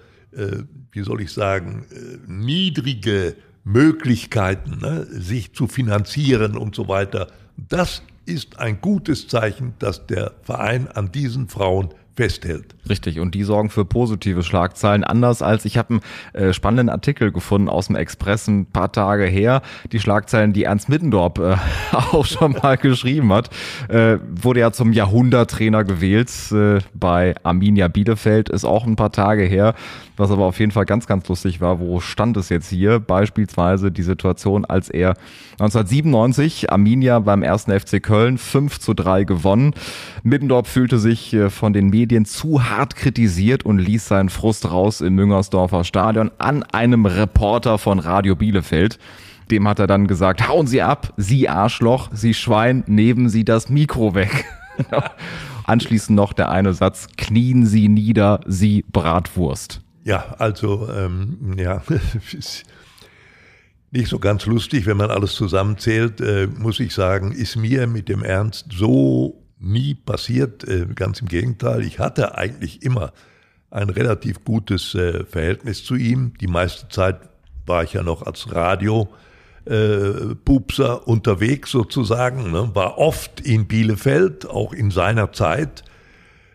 wie 0.92 1.04
soll 1.04 1.22
ich 1.22 1.32
sagen, 1.32 1.86
äh, 1.92 2.18
niedrige 2.28 3.36
Möglichkeiten, 3.64 4.80
ne, 4.80 5.06
sich 5.06 5.54
zu 5.54 5.68
finanzieren 5.68 6.58
und 6.58 6.76
so 6.76 6.88
weiter. 6.88 7.28
Das 7.58 8.02
ist 8.26 8.60
ein 8.60 8.80
gutes 8.82 9.28
Zeichen, 9.28 9.74
dass 9.80 10.08
der 10.08 10.34
Verein 10.44 10.88
an 10.88 11.12
diesen 11.12 11.50
Frauen 11.50 11.90
festhält. 12.20 12.76
Richtig, 12.90 13.22
und 13.22 13.34
die 13.34 13.44
sorgen 13.44 13.70
für 13.70 13.86
positive 13.86 14.44
Schlagzeilen. 14.44 15.06
Anders 15.06 15.42
als 15.42 15.64
ich 15.64 15.78
habe 15.78 16.02
einen 16.34 16.50
äh, 16.50 16.54
spannenden 16.54 16.90
Artikel 16.90 17.32
gefunden 17.32 17.70
aus 17.70 17.88
dem 17.88 17.96
Express 17.96 18.46
ein 18.50 18.66
paar 18.66 18.92
Tage 18.92 19.26
her. 19.26 19.62
Die 19.94 20.02
Schlagzeilen, 20.02 20.52
die 20.52 20.66
Ernst 20.66 20.90
Middendorp 20.90 21.40
äh, 21.40 21.56
auch 21.96 22.26
schon 22.26 22.58
mal 22.62 22.76
geschrieben 22.76 23.32
hat, 23.32 23.50
äh, 23.88 24.18
wurde 24.30 24.60
ja 24.60 24.74
zum 24.74 24.92
Jahrhunderttrainer 24.92 25.86
gewählt 25.86 26.30
äh, 26.52 26.80
bei 26.94 27.36
Arminia 27.44 27.88
Bielefeld, 27.88 28.50
ist 28.50 28.66
auch 28.66 28.86
ein 28.86 28.98
paar 28.98 29.14
Tage 29.14 29.44
her. 29.44 29.74
Was 30.20 30.32
aber 30.32 30.44
auf 30.48 30.60
jeden 30.60 30.74
Fall 30.74 30.84
ganz, 30.84 31.08
ganz 31.08 31.30
lustig 31.30 31.62
war, 31.62 31.80
wo 31.80 32.02
stand 32.02 32.36
es 32.36 32.50
jetzt 32.50 32.68
hier? 32.68 33.00
Beispielsweise 33.00 33.90
die 33.90 34.04
Situation, 34.04 34.66
als 34.66 34.90
er 34.90 35.12
1997 35.60 36.70
Arminia 36.74 37.20
beim 37.20 37.42
ersten 37.42 37.72
FC 37.72 38.04
Köln 38.04 38.38
5 38.38 38.82
zu 38.82 38.94
3 38.94 39.24
gewonnen. 39.24 39.74
Middendorp 40.24 40.68
fühlte 40.68 41.00
sich 41.00 41.34
äh, 41.34 41.50
von 41.50 41.72
den 41.72 41.88
Medien 41.88 42.26
zu 42.26 42.70
hart 42.70 42.98
kritisiert 42.98 43.66
und 43.66 43.78
ließ 43.78 44.10
seinen 44.10 44.28
Frust 44.28 44.70
raus 44.70 45.00
im 45.00 45.16
Müngersdorfer 45.16 45.86
Stadion 45.86 46.32
an 46.38 46.64
einem 46.64 47.06
Reporter 47.06 47.78
von 47.78 48.00
Radio 48.00 48.36
Bielefeld. 48.36 49.00
Dem 49.52 49.70
hat 49.70 49.80
er 49.80 49.88
dann 49.88 50.06
gesagt, 50.06 50.50
hauen 50.50 50.68
Sie 50.68 50.82
ab, 50.82 51.14
Sie 51.16 51.48
Arschloch, 51.48 52.10
Sie 52.12 52.34
Schwein, 52.34 52.84
nehmen 52.88 53.30
Sie 53.30 53.46
das 53.46 53.70
Mikro 53.70 54.16
weg. 54.16 54.44
Anschließend 55.64 56.18
noch 56.18 56.34
der 56.34 56.50
eine 56.50 56.74
Satz, 56.74 57.08
knien 57.16 57.66
Sie 57.66 57.88
nieder, 57.88 58.42
Sie 58.46 58.84
Bratwurst. 58.92 59.80
Ja, 60.04 60.36
also 60.38 60.90
ähm, 60.90 61.56
ja, 61.58 61.84
ist 62.38 62.66
nicht 63.92 64.10
so 64.10 64.20
ganz 64.20 64.46
lustig, 64.46 64.86
wenn 64.86 64.98
man 64.98 65.12
alles 65.12 65.34
zusammenzählt, 65.34 66.22
äh, 66.22 66.48
muss 66.48 66.80
ich 66.80 66.94
sagen, 66.94 67.32
ist 67.32 67.56
mir 67.56 67.88
mit 67.88 68.08
dem 68.08 68.24
Ernst 68.24 68.68
so 68.72 69.44
nie 69.60 69.96
passiert. 69.96 70.64
Äh, 70.68 70.88
ganz 70.96 71.22
im 71.22 71.28
Gegenteil, 71.28 71.82
ich 71.84 72.00
hatte 72.00 72.38
eigentlich 72.38 72.84
immer 72.84 73.14
ein 73.72 73.90
relativ 73.90 74.44
gutes 74.44 74.96
äh, 74.96 75.26
Verhältnis 75.26 75.84
zu 75.84 75.96
ihm. 75.96 76.34
Die 76.40 76.48
meiste 76.48 76.88
Zeit 76.90 77.20
war 77.66 77.84
ich 77.84 77.94
ja 77.94 78.04
noch 78.04 78.24
als 78.24 78.54
Radio. 78.54 79.10
Äh, 79.66 80.36
Pupser 80.46 81.08
unterwegs 81.08 81.70
sozusagen, 81.72 82.52
ne? 82.52 82.72
war 82.74 82.98
oft 82.98 83.42
in 83.42 83.68
Bielefeld, 83.68 84.50
auch 84.50 84.74
in 84.74 84.90
seiner 84.90 85.32
Zeit 85.32 85.84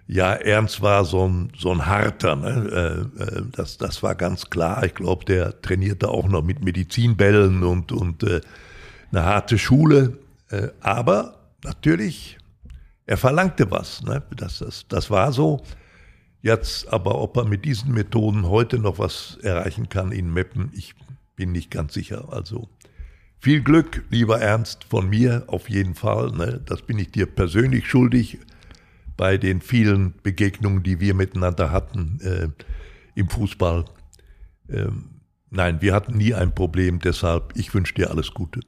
ja, 0.07 0.35
Ernst 0.35 0.83
war 0.83 1.05
so 1.05 1.27
ein, 1.27 1.53
so 1.57 1.71
ein 1.71 1.87
harter, 1.87 2.37
ne? 2.37 3.09
Äh, 3.19 3.23
äh, 3.23 3.43
das, 3.53 3.79
das 3.79 4.03
war 4.03 4.15
ganz 4.15 4.51
klar. 4.51 4.85
Ich 4.85 4.95
glaube, 4.95 5.25
der 5.25 5.61
trainierte 5.63 6.09
auch 6.09 6.29
noch 6.29 6.43
mit 6.43 6.63
Medizinbällen 6.63 7.63
und, 7.63 7.91
und 7.91 8.23
äh, 8.23 8.41
eine 9.11 9.25
harte 9.25 9.59
Schule. 9.59 10.19
Aber 10.81 11.39
natürlich, 11.65 12.39
er 13.07 13.17
verlangte 13.17 13.71
was. 13.71 14.03
Ne? 14.03 14.23
Das, 14.37 14.59
das, 14.59 14.87
das 14.89 15.11
war 15.11 15.33
so. 15.33 15.63
Jetzt 16.43 16.93
aber, 16.93 17.21
ob 17.21 17.37
er 17.39 17.45
mit 17.45 17.65
diesen 17.65 17.93
Methoden 17.93 18.47
heute 18.47 18.79
noch 18.79 18.99
was 18.99 19.39
erreichen 19.43 19.89
kann 19.89 20.13
in 20.13 20.33
Meppen, 20.33 20.71
ich 20.75 20.95
bin 21.35 21.53
nicht 21.53 21.71
ganz 21.71 21.95
sicher. 21.95 22.29
Also 22.31 22.69
viel 23.41 23.63
Glück, 23.63 24.05
lieber 24.11 24.41
Ernst, 24.41 24.85
von 24.85 25.09
mir 25.09 25.45
auf 25.47 25.71
jeden 25.71 25.95
Fall. 25.95 26.31
Ne? 26.33 26.61
Das 26.65 26.83
bin 26.83 26.99
ich 26.99 27.11
dir 27.11 27.27
persönlich 27.27 27.89
schuldig 27.89 28.39
bei 29.17 29.37
den 29.39 29.61
vielen 29.61 30.15
Begegnungen, 30.23 30.83
die 30.83 31.01
wir 31.01 31.15
miteinander 31.15 31.71
hatten 31.71 32.19
äh, 32.23 32.49
im 33.15 33.29
Fußball. 33.29 33.85
Ähm, 34.69 35.21
nein, 35.51 35.81
wir 35.81 35.95
hatten 35.95 36.17
nie 36.17 36.35
ein 36.35 36.55
Problem, 36.55 36.99
deshalb 36.99 37.53
ich 37.57 37.73
wünsche 37.75 37.95
dir 37.95 38.11
alles 38.11 38.33
Gute. 38.33 38.61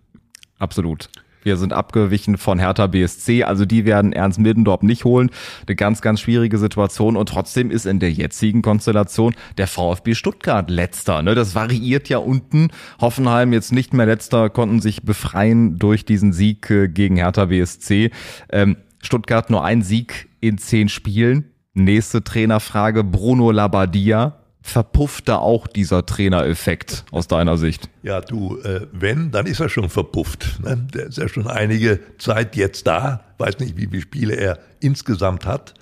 Absolut. 0.58 1.10
Wir 1.46 1.56
sind 1.56 1.72
abgewichen 1.72 2.38
von 2.38 2.58
Hertha 2.58 2.88
BSC, 2.88 3.44
also 3.44 3.66
die 3.66 3.84
werden 3.84 4.12
Ernst 4.12 4.40
Middendorp 4.40 4.82
nicht 4.82 5.04
holen. 5.04 5.30
Eine 5.64 5.76
ganz, 5.76 6.02
ganz 6.02 6.20
schwierige 6.20 6.58
Situation 6.58 7.16
und 7.16 7.28
trotzdem 7.28 7.70
ist 7.70 7.86
in 7.86 8.00
der 8.00 8.10
jetzigen 8.10 8.62
Konstellation 8.62 9.32
der 9.56 9.68
VfB 9.68 10.16
Stuttgart 10.16 10.68
letzter. 10.68 11.22
Ne? 11.22 11.36
Das 11.36 11.54
variiert 11.54 12.08
ja 12.08 12.18
unten. 12.18 12.70
Hoffenheim 13.00 13.52
jetzt 13.52 13.70
nicht 13.70 13.94
mehr 13.94 14.06
letzter, 14.06 14.50
konnten 14.50 14.80
sich 14.80 15.04
befreien 15.04 15.78
durch 15.78 16.04
diesen 16.04 16.32
Sieg 16.32 16.68
äh, 16.68 16.88
gegen 16.88 17.14
Hertha 17.14 17.44
BSC. 17.44 18.10
Ähm, 18.50 18.76
Stuttgart 19.06 19.50
nur 19.50 19.64
ein 19.64 19.82
Sieg 19.82 20.28
in 20.40 20.58
zehn 20.58 20.88
Spielen. 20.88 21.52
Nächste 21.72 22.22
Trainerfrage, 22.22 23.04
Bruno 23.04 23.50
Labbadia. 23.50 24.40
Verpufft 24.60 25.28
da 25.28 25.36
auch 25.36 25.68
dieser 25.68 26.04
Trainereffekt 26.04 27.04
aus 27.12 27.28
deiner 27.28 27.56
Sicht? 27.56 27.88
Ja, 28.02 28.20
du, 28.20 28.58
äh, 28.62 28.88
wenn, 28.90 29.30
dann 29.30 29.46
ist 29.46 29.60
er 29.60 29.68
schon 29.68 29.88
verpufft. 29.88 30.58
Ne? 30.60 30.88
Der 30.92 31.06
ist 31.06 31.18
ja 31.18 31.28
schon 31.28 31.46
einige 31.46 32.00
Zeit 32.18 32.56
jetzt 32.56 32.84
da. 32.88 33.22
Weiß 33.38 33.60
nicht, 33.60 33.76
wie 33.76 33.86
viele 33.86 34.02
Spiele 34.02 34.34
er 34.34 34.58
insgesamt 34.80 35.46
hat. 35.46 35.74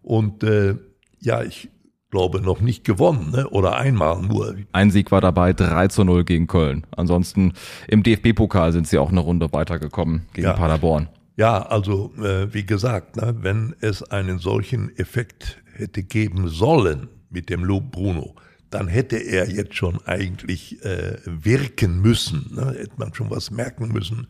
Und 0.00 0.42
äh, 0.44 0.76
ja, 1.20 1.42
ich 1.42 1.68
glaube, 2.10 2.40
noch 2.40 2.60
nicht 2.60 2.84
gewonnen, 2.84 3.32
ne? 3.32 3.48
oder 3.48 3.76
einmal 3.76 4.22
nur. 4.22 4.54
Ein 4.72 4.90
Sieg 4.90 5.10
war 5.10 5.20
dabei, 5.20 5.52
3 5.52 5.88
zu 5.88 6.04
0 6.04 6.24
gegen 6.24 6.46
Köln. 6.46 6.86
Ansonsten 6.96 7.52
im 7.88 8.02
DFB-Pokal 8.02 8.72
sind 8.72 8.86
sie 8.86 8.98
auch 8.98 9.10
eine 9.10 9.20
Runde 9.20 9.52
weitergekommen 9.52 10.22
gegen 10.32 10.46
ja. 10.46 10.52
Paderborn. 10.54 11.08
Ja, 11.36 11.62
also 11.62 12.12
äh, 12.16 12.52
wie 12.52 12.66
gesagt, 12.66 13.16
ne, 13.16 13.36
wenn 13.40 13.74
es 13.80 14.02
einen 14.02 14.38
solchen 14.38 14.94
Effekt 14.96 15.62
hätte 15.72 16.02
geben 16.02 16.48
sollen 16.48 17.08
mit 17.30 17.48
dem 17.48 17.64
Lob 17.64 17.90
Bruno, 17.90 18.34
dann 18.70 18.88
hätte 18.88 19.16
er 19.16 19.48
jetzt 19.50 19.74
schon 19.74 20.00
eigentlich 20.06 20.82
äh, 20.84 21.18
wirken 21.24 22.00
müssen, 22.00 22.50
ne? 22.54 22.74
hätte 22.78 22.94
man 22.96 23.14
schon 23.14 23.30
was 23.30 23.50
merken 23.50 23.88
müssen. 23.88 24.26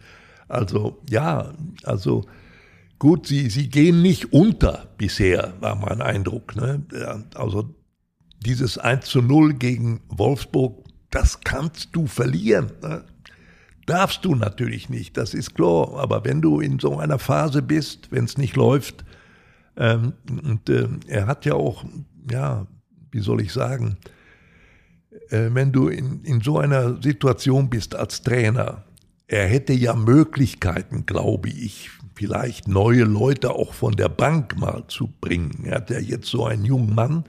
Also 0.48 1.00
ja, 1.08 1.54
also 1.84 2.24
gut, 2.98 3.26
sie, 3.26 3.50
sie 3.50 3.68
gehen 3.68 4.02
nicht 4.02 4.32
unter 4.32 4.88
bisher, 4.98 5.54
war 5.60 5.76
mein 5.76 6.02
Eindruck. 6.02 6.56
Ne? 6.56 6.84
Also 7.34 7.74
dieses 8.44 8.78
1 8.78 9.06
zu 9.06 9.22
0 9.22 9.54
gegen 9.54 10.00
Wolfsburg, 10.08 10.84
das 11.10 11.40
kannst 11.40 11.90
du 11.92 12.06
verlieren. 12.06 12.72
Ne? 12.82 13.04
Darfst 13.92 14.24
du 14.24 14.34
natürlich 14.34 14.88
nicht, 14.88 15.18
das 15.18 15.34
ist 15.34 15.54
klar. 15.54 15.98
Aber 15.98 16.24
wenn 16.24 16.40
du 16.40 16.60
in 16.60 16.78
so 16.78 16.98
einer 16.98 17.18
Phase 17.18 17.60
bist, 17.60 18.10
wenn 18.10 18.24
es 18.24 18.38
nicht 18.38 18.56
läuft, 18.56 19.04
ähm, 19.76 20.14
und 20.30 20.70
äh, 20.70 20.88
er 21.08 21.26
hat 21.26 21.44
ja 21.44 21.52
auch, 21.52 21.84
ja, 22.30 22.66
wie 23.10 23.20
soll 23.20 23.42
ich 23.42 23.52
sagen, 23.52 23.98
äh, 25.28 25.50
wenn 25.52 25.72
du 25.72 25.88
in, 25.88 26.22
in 26.24 26.40
so 26.40 26.58
einer 26.58 27.02
Situation 27.02 27.68
bist 27.68 27.94
als 27.94 28.22
Trainer, 28.22 28.82
er 29.26 29.46
hätte 29.46 29.74
ja 29.74 29.94
Möglichkeiten, 29.94 31.04
glaube 31.04 31.50
ich, 31.50 31.90
vielleicht 32.14 32.68
neue 32.68 33.04
Leute 33.04 33.50
auch 33.50 33.74
von 33.74 33.94
der 33.94 34.08
Bank 34.08 34.58
mal 34.58 34.84
zu 34.88 35.12
bringen. 35.20 35.64
Er 35.66 35.76
hat 35.76 35.90
ja 35.90 35.98
jetzt 35.98 36.28
so 36.28 36.46
einen 36.46 36.64
jungen 36.64 36.94
Mann, 36.94 37.24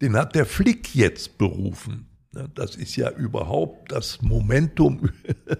den 0.00 0.16
hat 0.16 0.34
der 0.34 0.46
Flick 0.46 0.96
jetzt 0.96 1.38
berufen. 1.38 2.05
Das 2.54 2.76
ist 2.76 2.96
ja 2.96 3.10
überhaupt 3.10 3.92
das 3.92 4.22
Momentum 4.22 5.10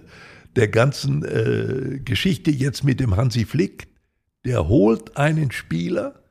der 0.55 0.67
ganzen 0.67 1.23
äh, 1.23 1.99
Geschichte 1.99 2.51
jetzt 2.51 2.83
mit 2.83 2.99
dem 2.99 3.15
Hansi 3.15 3.45
Flick. 3.45 3.87
Der 4.45 4.67
holt 4.67 5.17
einen 5.17 5.51
Spieler, 5.51 6.23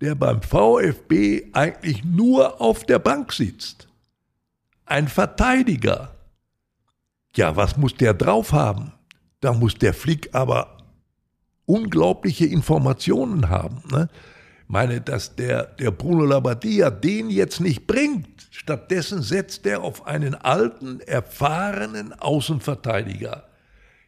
der 0.00 0.14
beim 0.14 0.42
VfB 0.42 1.50
eigentlich 1.52 2.04
nur 2.04 2.60
auf 2.60 2.84
der 2.84 2.98
Bank 2.98 3.32
sitzt. 3.32 3.88
Ein 4.84 5.08
Verteidiger. 5.08 6.14
Ja, 7.34 7.56
was 7.56 7.76
muss 7.76 7.94
der 7.94 8.14
drauf 8.14 8.52
haben? 8.52 8.92
Da 9.40 9.52
muss 9.52 9.74
der 9.74 9.94
Flick 9.94 10.34
aber 10.34 10.78
unglaubliche 11.66 12.46
Informationen 12.46 13.48
haben. 13.48 13.82
Ne? 13.90 14.08
Meine, 14.68 15.00
dass 15.00 15.36
der, 15.36 15.64
der 15.64 15.90
Bruno 15.90 16.24
Labbadia 16.24 16.90
den 16.90 17.30
jetzt 17.30 17.60
nicht 17.60 17.86
bringt. 17.86 18.48
Stattdessen 18.50 19.22
setzt 19.22 19.66
er 19.66 19.82
auf 19.82 20.06
einen 20.06 20.34
alten, 20.34 21.00
erfahrenen 21.00 22.12
Außenverteidiger. 22.12 23.44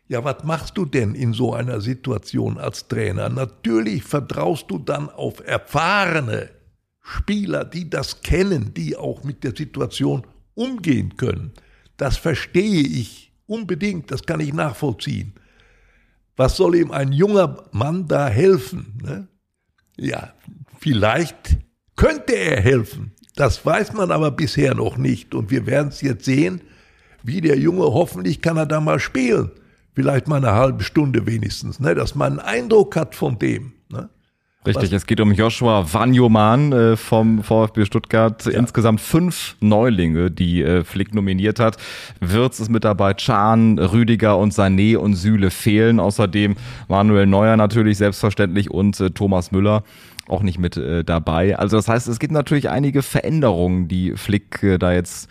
Ja, 0.08 0.24
was 0.24 0.42
machst 0.44 0.78
du 0.78 0.86
denn 0.86 1.14
in 1.14 1.34
so 1.34 1.52
einer 1.52 1.80
Situation 1.80 2.58
als 2.58 2.88
Trainer? 2.88 3.28
Natürlich 3.28 4.04
vertraust 4.04 4.70
du 4.70 4.78
dann 4.78 5.10
auf 5.10 5.46
erfahrene 5.46 6.48
Spieler, 7.02 7.64
die 7.64 7.88
das 7.88 8.22
kennen, 8.22 8.72
die 8.74 8.96
auch 8.96 9.22
mit 9.22 9.44
der 9.44 9.54
Situation 9.54 10.26
umgehen 10.54 11.16
können. 11.16 11.52
Das 11.98 12.16
verstehe 12.16 12.82
ich 12.82 13.32
unbedingt, 13.46 14.10
das 14.10 14.24
kann 14.24 14.40
ich 14.40 14.52
nachvollziehen. 14.52 15.34
Was 16.36 16.56
soll 16.56 16.76
ihm 16.76 16.90
ein 16.90 17.12
junger 17.12 17.64
Mann 17.72 18.08
da 18.08 18.28
helfen? 18.28 18.98
Ne? 19.02 19.28
Ja, 19.98 20.32
vielleicht 20.78 21.58
könnte 21.96 22.32
er 22.32 22.60
helfen. 22.60 23.12
Das 23.34 23.64
weiß 23.64 23.92
man 23.92 24.10
aber 24.10 24.30
bisher 24.30 24.74
noch 24.74 24.96
nicht. 24.96 25.34
Und 25.34 25.50
wir 25.50 25.66
werden 25.66 25.88
es 25.88 26.00
jetzt 26.00 26.24
sehen, 26.24 26.60
wie 27.22 27.40
der 27.40 27.58
Junge, 27.58 27.84
hoffentlich 27.84 28.40
kann 28.40 28.56
er 28.56 28.66
da 28.66 28.80
mal 28.80 29.00
spielen. 29.00 29.50
Vielleicht 29.94 30.28
mal 30.28 30.36
eine 30.36 30.52
halbe 30.52 30.84
Stunde 30.84 31.26
wenigstens, 31.26 31.80
ne? 31.80 31.94
dass 31.94 32.14
man 32.14 32.38
einen 32.38 32.62
Eindruck 32.64 32.96
hat 32.96 33.14
von 33.14 33.38
dem. 33.38 33.72
Richtig, 34.66 34.92
es 34.92 35.06
geht 35.06 35.20
um 35.20 35.32
Joshua 35.32 35.86
Vanjoman 35.92 36.72
äh, 36.72 36.96
vom 36.96 37.42
VfB 37.42 37.84
Stuttgart. 37.84 38.44
Ja. 38.44 38.52
Insgesamt 38.52 39.00
fünf 39.00 39.56
Neulinge, 39.60 40.30
die 40.30 40.62
äh, 40.62 40.84
Flick 40.84 41.14
nominiert 41.14 41.60
hat. 41.60 41.76
Wirz 42.20 42.60
ist 42.60 42.68
mit 42.68 42.84
dabei, 42.84 43.14
Chan, 43.14 43.78
Rüdiger 43.78 44.36
und 44.36 44.52
Sané 44.52 44.96
und 44.96 45.14
Süle 45.14 45.50
fehlen. 45.50 46.00
Außerdem 46.00 46.56
Manuel 46.88 47.26
Neuer 47.26 47.56
natürlich 47.56 47.98
selbstverständlich 47.98 48.70
und 48.70 48.98
äh, 49.00 49.10
Thomas 49.10 49.52
Müller 49.52 49.84
auch 50.26 50.42
nicht 50.42 50.58
mit 50.58 50.78
dabei. 51.06 51.56
Also 51.56 51.78
das 51.78 51.88
heißt, 51.88 52.06
es 52.06 52.18
gibt 52.18 52.34
natürlich 52.34 52.68
einige 52.68 53.00
Veränderungen, 53.00 53.88
die 53.88 54.12
Flick 54.14 54.60
da 54.78 54.92
jetzt 54.92 55.30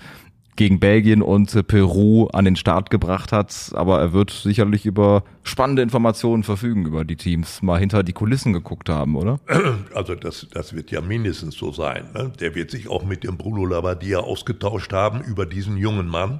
gegen 0.58 0.80
Belgien 0.80 1.22
und 1.22 1.68
Peru 1.68 2.28
an 2.34 2.44
den 2.44 2.58
Start 2.58 2.90
gebracht 2.90 3.32
hat. 3.32 3.72
Aber 3.74 4.02
er 4.02 4.12
wird 4.12 4.32
sicherlich 4.32 4.86
über 4.86 5.24
spannende 5.44 5.82
Informationen 5.82 6.44
verfügen 6.44 6.86
über 6.86 7.06
die 7.06 7.16
Teams, 7.16 7.62
mal 7.62 7.80
hinter 7.80 8.04
die 8.04 8.14
Kulissen 8.14 8.52
geguckt 8.52 8.90
haben, 8.90 9.16
oder? 9.16 9.40
Also 9.94 10.16
das, 10.16 10.48
das 10.52 10.74
wird 10.74 10.92
ja 10.92 11.02
mindestens 11.02 11.56
so 11.56 11.72
sein. 11.72 12.10
Ne? 12.14 12.32
Der 12.40 12.56
wird 12.56 12.72
sich 12.72 12.90
auch 12.90 13.06
mit 13.06 13.24
dem 13.24 13.38
Bruno 13.38 13.66
Labbadia 13.66 14.20
ausgetauscht 14.20 14.92
haben 14.92 15.22
über 15.22 15.46
diesen 15.46 15.78
jungen 15.78 16.08
Mann. 16.08 16.40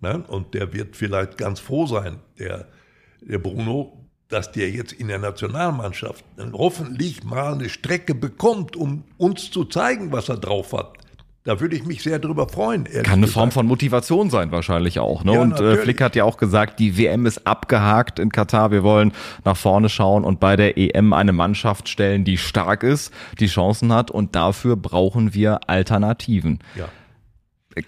Ne? 0.00 0.24
Und 0.28 0.54
der 0.54 0.72
wird 0.72 0.96
vielleicht 0.96 1.38
ganz 1.38 1.60
froh 1.60 1.86
sein, 1.86 2.16
der, 2.38 2.66
der 3.20 3.38
Bruno, 3.38 3.98
dass 4.28 4.52
der 4.52 4.70
jetzt 4.70 4.92
in 4.92 5.08
der 5.08 5.18
Nationalmannschaft 5.18 6.24
hoffentlich 6.52 7.24
mal 7.24 7.54
eine 7.54 7.68
Strecke 7.68 8.14
bekommt, 8.14 8.76
um 8.76 9.04
uns 9.16 9.50
zu 9.50 9.64
zeigen, 9.64 10.12
was 10.12 10.28
er 10.28 10.36
drauf 10.36 10.72
hat. 10.72 10.98
Da 11.48 11.60
würde 11.60 11.76
ich 11.76 11.86
mich 11.86 12.02
sehr 12.02 12.18
drüber 12.18 12.46
freuen. 12.46 12.84
Kann 12.84 12.94
eine 13.06 13.20
gesagt. 13.22 13.32
Form 13.32 13.50
von 13.52 13.66
Motivation 13.66 14.28
sein 14.28 14.52
wahrscheinlich 14.52 14.98
auch. 14.98 15.24
Ne? 15.24 15.32
Ja, 15.32 15.40
und 15.40 15.58
äh, 15.58 15.76
Flick 15.78 16.02
hat 16.02 16.14
ja 16.14 16.24
auch 16.24 16.36
gesagt, 16.36 16.78
die 16.78 16.98
WM 16.98 17.24
ist 17.24 17.46
abgehakt 17.46 18.18
in 18.18 18.30
Katar. 18.30 18.70
Wir 18.70 18.82
wollen 18.82 19.12
nach 19.46 19.56
vorne 19.56 19.88
schauen 19.88 20.24
und 20.24 20.40
bei 20.40 20.56
der 20.56 20.76
EM 20.76 21.14
eine 21.14 21.32
Mannschaft 21.32 21.88
stellen, 21.88 22.24
die 22.24 22.36
stark 22.36 22.82
ist, 22.82 23.14
die 23.40 23.46
Chancen 23.46 23.94
hat 23.94 24.10
und 24.10 24.36
dafür 24.36 24.76
brauchen 24.76 25.32
wir 25.32 25.70
Alternativen. 25.70 26.58
Ja 26.76 26.90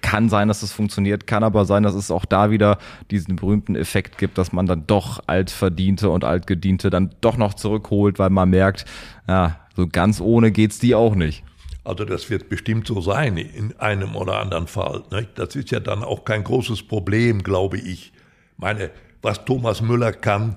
kann 0.02 0.28
sein, 0.28 0.46
dass 0.46 0.62
es 0.62 0.70
funktioniert, 0.70 1.26
kann 1.26 1.42
aber 1.42 1.64
sein, 1.64 1.82
dass 1.82 1.94
es 1.94 2.12
auch 2.12 2.24
da 2.24 2.52
wieder 2.52 2.78
diesen 3.10 3.34
berühmten 3.34 3.74
Effekt 3.74 4.18
gibt, 4.18 4.38
dass 4.38 4.52
man 4.52 4.66
dann 4.66 4.86
doch 4.86 5.20
Altverdiente 5.26 6.10
und 6.10 6.22
Altgediente 6.22 6.90
dann 6.90 7.10
doch 7.20 7.36
noch 7.36 7.54
zurückholt, 7.54 8.20
weil 8.20 8.30
man 8.30 8.50
merkt, 8.50 8.84
ja, 9.26 9.56
so 9.74 9.88
ganz 9.88 10.20
ohne 10.20 10.52
geht's 10.52 10.78
die 10.78 10.94
auch 10.94 11.16
nicht. 11.16 11.42
Also 11.90 12.04
das 12.04 12.30
wird 12.30 12.48
bestimmt 12.48 12.86
so 12.86 13.00
sein 13.00 13.36
in 13.36 13.76
einem 13.80 14.14
oder 14.14 14.38
anderen 14.38 14.68
Fall. 14.68 15.02
Nicht? 15.10 15.36
Das 15.36 15.56
ist 15.56 15.72
ja 15.72 15.80
dann 15.80 16.04
auch 16.04 16.24
kein 16.24 16.44
großes 16.44 16.84
Problem, 16.84 17.42
glaube 17.42 17.78
ich. 17.78 18.12
Meine, 18.56 18.92
was 19.22 19.44
Thomas 19.44 19.82
Müller 19.82 20.12
kann, 20.12 20.56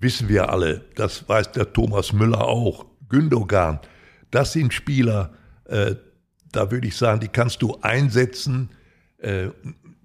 wissen 0.00 0.30
wir 0.30 0.48
alle. 0.48 0.86
Das 0.94 1.28
weiß 1.28 1.52
der 1.52 1.74
Thomas 1.74 2.14
Müller 2.14 2.48
auch. 2.48 2.86
Gündogan, 3.10 3.78
das 4.30 4.54
sind 4.54 4.72
Spieler, 4.72 5.34
äh, 5.66 5.96
da 6.50 6.70
würde 6.70 6.88
ich 6.88 6.96
sagen, 6.96 7.20
die 7.20 7.28
kannst 7.28 7.60
du 7.60 7.76
einsetzen 7.82 8.70
äh, 9.18 9.48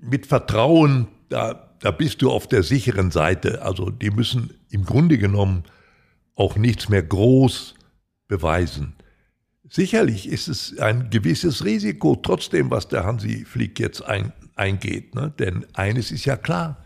mit 0.02 0.26
Vertrauen. 0.26 1.08
Da, 1.30 1.70
da 1.80 1.92
bist 1.92 2.22
du 2.22 2.32
auf 2.32 2.48
der 2.48 2.64
sicheren 2.64 3.12
Seite. 3.12 3.62
Also 3.62 3.92
die 3.92 4.12
müssen 4.12 4.54
im 4.70 4.84
Grunde 4.84 5.18
genommen 5.18 5.64
auch 6.36 6.58
nichts 6.58 6.90
mehr 6.90 7.02
groß 7.02 7.76
beweisen. 8.28 8.99
Sicherlich 9.70 10.28
ist 10.28 10.48
es 10.48 10.78
ein 10.80 11.10
gewisses 11.10 11.64
Risiko, 11.64 12.16
trotzdem, 12.16 12.72
was 12.72 12.88
der 12.88 13.04
Hansi 13.04 13.46
Flick 13.46 13.80
jetzt 13.80 14.02
ein, 14.02 14.34
eingeht. 14.56 15.14
Ne? 15.14 15.32
Denn 15.38 15.66
eines 15.74 16.12
ist 16.12 16.26
ja 16.26 16.36
klar, 16.36 16.84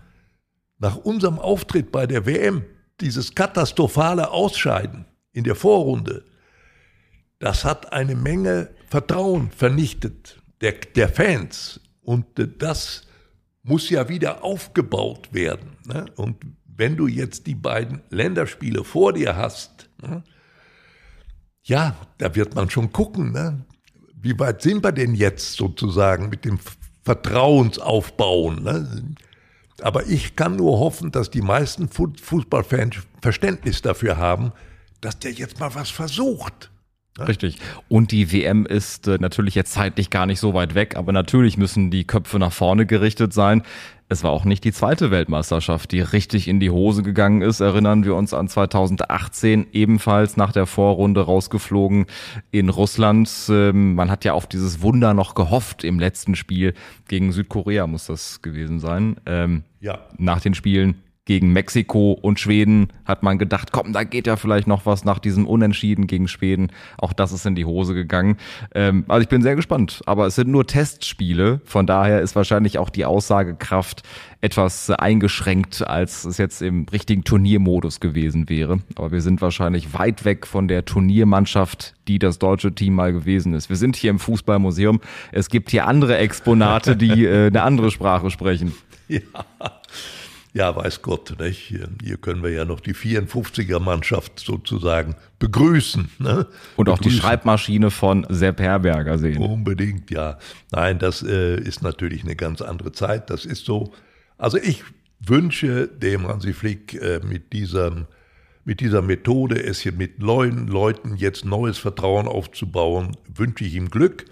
nach 0.79 0.97
unserem 0.97 1.39
Auftritt 1.39 1.91
bei 1.91 2.05
der 2.05 2.25
WM, 2.25 2.63
dieses 2.99 3.33
katastrophale 3.33 4.31
Ausscheiden 4.31 5.05
in 5.31 5.45
der 5.45 5.55
Vorrunde, 5.55 6.25
das 7.39 7.63
hat 7.63 7.93
eine 7.93 8.15
Menge 8.15 8.69
Vertrauen 8.89 9.49
vernichtet 9.51 10.41
der, 10.61 10.73
der 10.73 11.09
Fans. 11.09 11.79
Und 12.01 12.25
das 12.57 13.07
muss 13.63 13.89
ja 13.89 14.09
wieder 14.09 14.43
aufgebaut 14.43 15.33
werden. 15.33 15.77
Ne? 15.85 16.05
Und 16.15 16.37
wenn 16.65 16.97
du 16.97 17.07
jetzt 17.07 17.47
die 17.47 17.55
beiden 17.55 18.01
Länderspiele 18.09 18.83
vor 18.83 19.13
dir 19.13 19.35
hast, 19.35 19.89
ne? 20.01 20.23
Ja, 21.63 21.95
da 22.17 22.36
wird 22.36 22.56
man 22.56 22.69
schon 22.69 22.91
gucken, 22.91 23.32
ne? 23.32 23.65
wie 24.21 24.38
weit 24.39 24.62
sind 24.62 24.84
wir 24.84 24.91
denn 24.91 25.15
jetzt 25.15 25.54
sozusagen 25.54 26.30
mit 26.30 26.45
dem 26.45 26.60
Vertrauensaufbauen. 27.04 28.63
Ne? 28.63 29.15
Aber 29.82 30.08
ich 30.08 30.36
kann 30.36 30.56
nur 30.56 30.80
hoffen, 30.80 31.12
dass 31.12 31.30
die 31.30 31.41
meisten 31.41 31.89
Fußballfans 31.89 32.97
Verständnis 33.21 33.82
dafür 33.82 34.17
haben, 34.17 34.54
dass 35.02 35.19
der 35.19 35.32
jetzt 35.32 35.60
mal 35.60 35.76
was 35.76 35.89
versucht. 35.89 36.71
Richtig. 37.19 37.58
Und 37.89 38.12
die 38.12 38.32
WM 38.32 38.65
ist 38.65 39.08
äh, 39.08 39.17
natürlich 39.19 39.54
jetzt 39.54 39.73
zeitlich 39.73 40.10
gar 40.10 40.26
nicht 40.26 40.39
so 40.39 40.54
weit 40.56 40.73
weg, 40.73 40.95
aber 40.95 41.12
natürlich 41.12 41.58
müssen 41.58 41.91
die 41.91 42.06
Köpfe 42.06 42.39
nach 42.39 42.52
vorne 42.52 42.88
gerichtet 42.88 43.34
sein. 43.34 43.62
Es 44.10 44.23
war 44.23 44.32
auch 44.32 44.45
nicht 44.45 44.63
die 44.63 44.71
zweite 44.71 45.12
Weltmeisterschaft, 45.12 45.91
die 45.91 46.02
richtig 46.02 46.47
in 46.47 46.60
die 46.60 46.69
Hose 46.69 47.04
gegangen 47.04 47.41
ist. 47.41 47.62
Erinnern 47.62 48.04
wir 48.04 48.15
uns 48.15 48.34
an 48.34 48.47
2018, 48.47 49.67
ebenfalls 49.73 50.38
nach 50.38 50.52
der 50.52 50.65
Vorrunde 50.65 51.21
rausgeflogen 51.21 52.08
in 52.52 52.69
Russland. 52.69 53.30
Ähm, 53.49 53.95
man 53.95 54.10
hat 54.10 54.26
ja 54.26 54.34
auf 54.34 54.47
dieses 54.47 54.82
Wunder 54.82 55.13
noch 55.13 55.36
gehofft 55.36 55.84
im 55.84 55.99
letzten 55.99 56.36
Spiel 56.36 56.73
gegen 57.08 57.32
Südkorea, 57.32 57.88
muss 57.88 58.08
das 58.08 58.41
gewesen 58.41 58.80
sein. 58.80 59.17
Ähm, 59.26 59.63
ja. 59.82 59.99
Nach 60.17 60.41
den 60.41 60.54
Spielen 60.56 60.95
gegen 61.25 61.53
Mexiko 61.53 62.12
und 62.12 62.39
Schweden 62.39 62.89
hat 63.05 63.23
man 63.23 63.38
gedacht, 63.38 63.71
komm, 63.71 63.93
da 63.93 64.03
geht 64.03 64.27
ja 64.27 64.36
vielleicht 64.36 64.67
noch 64.67 64.86
was 64.86 65.05
nach 65.05 65.19
diesem 65.19 65.47
Unentschieden 65.47 66.05
gegen 66.05 66.27
Schweden. 66.27 66.71
Auch 66.97 67.13
das 67.13 67.31
ist 67.31 67.45
in 67.45 67.55
die 67.55 67.63
Hose 67.63 67.93
gegangen. 67.93 68.38
Ähm, 68.75 69.05
also 69.07 69.21
ich 69.21 69.29
bin 69.29 69.41
sehr 69.41 69.55
gespannt. 69.55 70.01
Aber 70.05 70.27
es 70.27 70.36
sind 70.36 70.49
nur 70.49 70.67
Testspiele. 70.67 71.62
Von 71.63 71.88
daher 71.88 72.21
ist 72.21 72.36
wahrscheinlich 72.36 72.77
auch 72.77 72.89
die 72.89 73.05
Aussagekraft 73.05 74.03
etwas 74.41 74.89
eingeschränkt, 74.89 75.88
als 75.88 76.25
es 76.25 76.38
jetzt 76.38 76.62
im 76.62 76.86
richtigen 76.91 77.23
Turniermodus 77.23 78.01
gewesen 78.01 78.49
wäre. 78.49 78.79
Aber 78.95 79.13
wir 79.13 79.21
sind 79.21 79.41
wahrscheinlich 79.41 79.93
weit 79.93 80.25
weg 80.25 80.45
von 80.45 80.67
der 80.67 80.83
Turniermannschaft, 80.83 81.93
die 82.09 82.19
das 82.19 82.38
deutsche 82.39 82.75
Team 82.75 82.95
mal 82.95 83.13
gewesen 83.13 83.53
ist. 83.53 83.69
Wir 83.69 83.77
sind 83.77 83.95
hier 83.95 84.09
im 84.09 84.19
Fußballmuseum. 84.19 84.99
Es 85.31 85.47
gibt 85.49 85.71
hier 85.71 85.88
andere 85.88 86.17
Exponate, 86.17 86.97
die 86.97 87.23
äh, 87.23 87.47
eine 87.47 87.63
andere 87.63 87.91
Sprache 87.91 88.29
sprechen. 88.29 88.73
Ja. 89.09 89.19
Ja, 90.53 90.75
weiß 90.75 91.01
Gott, 91.01 91.35
nicht? 91.39 91.73
Hier 92.03 92.17
können 92.17 92.43
wir 92.43 92.51
ja 92.51 92.63
noch 92.63 92.79
die 92.79 92.93
54er-Mannschaft 92.93 94.39
sozusagen 94.39 95.15
begrüßen. 95.39 96.11
Ne? 96.19 96.45
Und 96.75 96.89
auch 96.89 96.97
begrüßen. 96.97 97.17
die 97.17 97.21
Schreibmaschine 97.21 97.89
von 97.89 98.25
Sepp 98.29 98.59
Herberger 98.59 99.17
sehen. 99.17 99.41
Unbedingt, 99.41 100.11
ja. 100.11 100.37
Nein, 100.71 100.99
das 100.99 101.23
äh, 101.23 101.59
ist 101.59 101.81
natürlich 101.81 102.23
eine 102.23 102.35
ganz 102.35 102.61
andere 102.61 102.91
Zeit. 102.91 103.31
Das 103.31 103.45
ist 103.45 103.65
so. 103.65 103.93
Also 104.37 104.57
ich 104.57 104.83
wünsche 105.19 105.87
dem 105.87 106.27
Hansi 106.27 106.53
Flick 106.53 106.93
äh, 107.01 107.19
mit 107.23 107.51
diesem 107.51 108.05
mit 108.65 108.79
dieser 108.79 109.01
Methode, 109.01 109.61
es 109.61 109.81
hier 109.81 109.91
mit 109.91 110.19
neuen 110.19 110.67
Leuten 110.67 111.17
jetzt 111.17 111.43
neues 111.43 111.77
Vertrauen 111.79 112.27
aufzubauen, 112.27 113.17
wünsche 113.35 113.65
ich 113.65 113.75
ihm 113.75 113.89
Glück. 113.89 114.23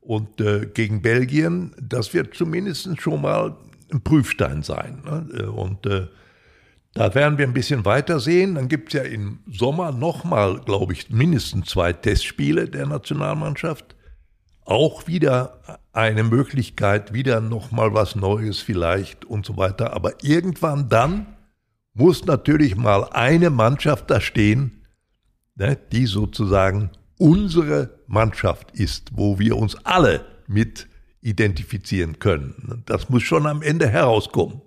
Und 0.00 0.40
äh, 0.40 0.66
gegen 0.72 1.02
Belgien, 1.02 1.74
das 1.80 2.14
wird 2.14 2.34
zumindest 2.34 3.00
schon 3.00 3.22
mal 3.22 3.56
ein 3.92 4.02
Prüfstein 4.02 4.62
sein. 4.62 5.02
Ne? 5.04 5.50
Und 5.50 5.86
äh, 5.86 6.08
da 6.94 7.14
werden 7.14 7.38
wir 7.38 7.46
ein 7.46 7.54
bisschen 7.54 7.84
weiter 7.84 8.20
sehen. 8.20 8.54
Dann 8.54 8.68
gibt 8.68 8.88
es 8.88 9.00
ja 9.00 9.02
im 9.02 9.40
Sommer 9.50 9.92
nochmal, 9.92 10.60
glaube 10.60 10.92
ich, 10.92 11.10
mindestens 11.10 11.70
zwei 11.70 11.92
Testspiele 11.92 12.68
der 12.68 12.86
Nationalmannschaft. 12.86 13.96
Auch 14.64 15.06
wieder 15.06 15.80
eine 15.92 16.22
Möglichkeit, 16.22 17.12
wieder 17.12 17.40
nochmal 17.40 17.94
was 17.94 18.14
Neues 18.14 18.60
vielleicht 18.60 19.24
und 19.24 19.46
so 19.46 19.56
weiter. 19.56 19.94
Aber 19.94 20.22
irgendwann 20.22 20.88
dann 20.88 21.26
muss 21.94 22.24
natürlich 22.24 22.76
mal 22.76 23.04
eine 23.10 23.50
Mannschaft 23.50 24.10
da 24.10 24.20
stehen, 24.20 24.84
ne, 25.56 25.76
die 25.92 26.06
sozusagen 26.06 26.90
unsere 27.18 27.98
Mannschaft 28.06 28.72
ist, 28.72 29.10
wo 29.14 29.38
wir 29.38 29.56
uns 29.56 29.76
alle 29.84 30.24
mit 30.46 30.88
identifizieren 31.22 32.18
können. 32.18 32.82
Das 32.86 33.08
muss 33.08 33.22
schon 33.22 33.46
am 33.46 33.62
Ende 33.62 33.88
herauskommen. 33.88 34.60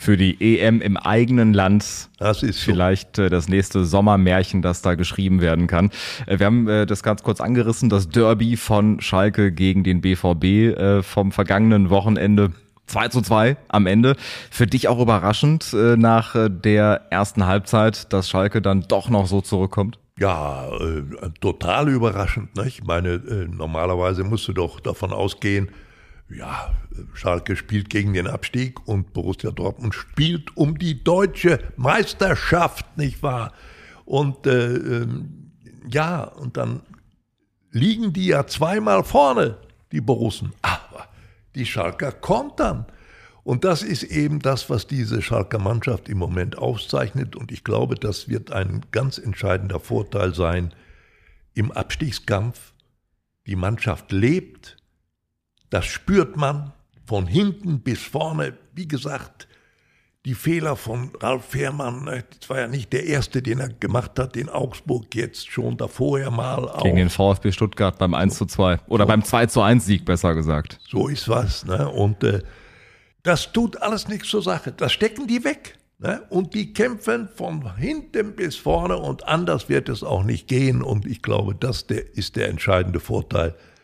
Für 0.00 0.16
die 0.16 0.58
EM 0.58 0.80
im 0.80 0.96
eigenen 0.96 1.52
Land. 1.52 2.08
Das 2.18 2.42
ist 2.44 2.60
so. 2.60 2.70
vielleicht 2.70 3.18
äh, 3.18 3.30
das 3.30 3.48
nächste 3.48 3.84
Sommermärchen, 3.84 4.62
das 4.62 4.80
da 4.80 4.94
geschrieben 4.94 5.40
werden 5.40 5.66
kann. 5.66 5.90
Äh, 6.26 6.38
wir 6.38 6.46
haben 6.46 6.68
äh, 6.68 6.86
das 6.86 7.02
ganz 7.02 7.22
kurz 7.24 7.40
angerissen, 7.40 7.88
das 7.88 8.08
Derby 8.08 8.56
von 8.56 9.00
Schalke 9.00 9.50
gegen 9.52 9.82
den 9.82 10.00
BVB 10.00 11.02
vom 11.02 11.32
vergangenen 11.32 11.90
Wochenende 11.90 12.52
2 12.88 13.08
zu 13.08 13.22
2 13.22 13.56
am 13.68 13.86
Ende. 13.86 14.16
Für 14.50 14.66
dich 14.66 14.88
auch 14.88 15.00
überraschend 15.00 15.72
äh, 15.72 15.96
nach 15.96 16.34
äh, 16.34 16.48
der 16.50 17.02
ersten 17.10 17.46
Halbzeit, 17.46 18.12
dass 18.12 18.28
Schalke 18.28 18.60
dann 18.60 18.84
doch 18.88 19.08
noch 19.08 19.26
so 19.26 19.40
zurückkommt? 19.40 19.98
Ja, 20.18 20.68
äh, 20.68 21.02
total 21.40 21.88
überraschend. 21.88 22.56
Nicht? 22.56 22.78
Ich 22.80 22.84
meine, 22.84 23.14
äh, 23.14 23.46
normalerweise 23.48 24.24
musst 24.24 24.48
du 24.48 24.52
doch 24.52 24.80
davon 24.80 25.12
ausgehen, 25.12 25.70
ja, 26.30 26.74
Schalke 27.14 27.56
spielt 27.56 27.90
gegen 27.90 28.12
den 28.12 28.26
Abstieg 28.26 28.86
und 28.86 29.12
Borussia 29.12 29.50
Dortmund 29.50 29.94
spielt 29.94 30.56
um 30.56 30.78
die 30.78 31.02
deutsche 31.02 31.58
Meisterschaft, 31.76 32.96
nicht 32.96 33.22
wahr? 33.22 33.52
Und 34.04 34.46
äh, 34.46 34.74
ähm, 34.74 35.52
ja, 35.88 36.24
und 36.24 36.56
dann 36.56 36.80
liegen 37.70 38.12
die 38.12 38.26
ja 38.26 38.46
zweimal 38.46 39.04
vorne, 39.04 39.58
die 39.92 40.00
Borussen. 40.00 40.52
Aber 40.62 41.08
die 41.54 41.66
Schalker 41.66 42.12
kontern. 42.12 42.86
Und 43.44 43.64
das 43.64 43.82
ist 43.82 44.02
eben 44.02 44.40
das, 44.40 44.68
was 44.68 44.86
diese 44.86 45.22
Schalker 45.22 45.58
Mannschaft 45.58 46.08
im 46.08 46.18
Moment 46.18 46.58
auszeichnet. 46.58 47.36
Und 47.36 47.50
ich 47.50 47.64
glaube, 47.64 47.94
das 47.94 48.28
wird 48.28 48.52
ein 48.52 48.82
ganz 48.90 49.18
entscheidender 49.18 49.80
Vorteil 49.80 50.34
sein 50.34 50.74
im 51.54 51.72
Abstiegskampf. 51.72 52.74
Die 53.46 53.56
Mannschaft 53.56 54.12
lebt, 54.12 54.77
das 55.70 55.86
spürt 55.86 56.36
man 56.36 56.72
von 57.06 57.26
hinten 57.26 57.80
bis 57.80 58.02
vorne. 58.02 58.54
Wie 58.74 58.88
gesagt, 58.88 59.48
die 60.24 60.34
Fehler 60.34 60.76
von 60.76 61.10
Ralf 61.20 61.46
Fährmann, 61.46 62.04
ne, 62.04 62.24
das 62.38 62.50
war 62.50 62.60
ja 62.60 62.66
nicht 62.68 62.92
der 62.92 63.06
erste, 63.06 63.40
den 63.40 63.60
er 63.60 63.68
gemacht 63.68 64.18
hat 64.18 64.36
in 64.36 64.48
Augsburg, 64.48 65.14
jetzt 65.14 65.50
schon 65.50 65.76
davor 65.76 66.18
ja 66.18 66.30
mal 66.30 66.68
auch. 66.68 66.82
Gegen 66.82 66.96
den 66.96 67.10
VfB 67.10 67.52
Stuttgart 67.52 67.98
beim 67.98 68.14
1 68.14 68.36
zu 68.36 68.46
2 68.46 68.80
oder 68.88 69.04
so. 69.04 69.08
beim 69.08 69.24
2 69.24 69.46
zu 69.46 69.62
1 69.62 69.86
Sieg, 69.86 70.04
besser 70.04 70.34
gesagt. 70.34 70.80
So 70.86 71.08
ist 71.08 71.28
was. 71.28 71.64
Ne? 71.64 71.88
Und 71.88 72.22
äh, 72.24 72.42
das 73.22 73.52
tut 73.52 73.80
alles 73.80 74.08
nichts 74.08 74.28
zur 74.28 74.42
Sache. 74.42 74.72
Das 74.72 74.92
stecken 74.92 75.26
die 75.26 75.44
weg. 75.44 75.78
Ne? 75.98 76.22
Und 76.28 76.54
die 76.54 76.72
kämpfen 76.72 77.28
von 77.34 77.76
hinten 77.76 78.36
bis 78.36 78.56
vorne 78.56 78.98
und 78.98 79.26
anders 79.26 79.68
wird 79.68 79.88
es 79.88 80.02
auch 80.02 80.24
nicht 80.24 80.46
gehen. 80.46 80.82
Und 80.82 81.06
ich 81.06 81.22
glaube, 81.22 81.54
das 81.54 81.86
der, 81.86 82.16
ist 82.16 82.36
der 82.36 82.48
entscheidende 82.48 83.00
Vorteil 83.00 83.50
äh, 83.50 83.77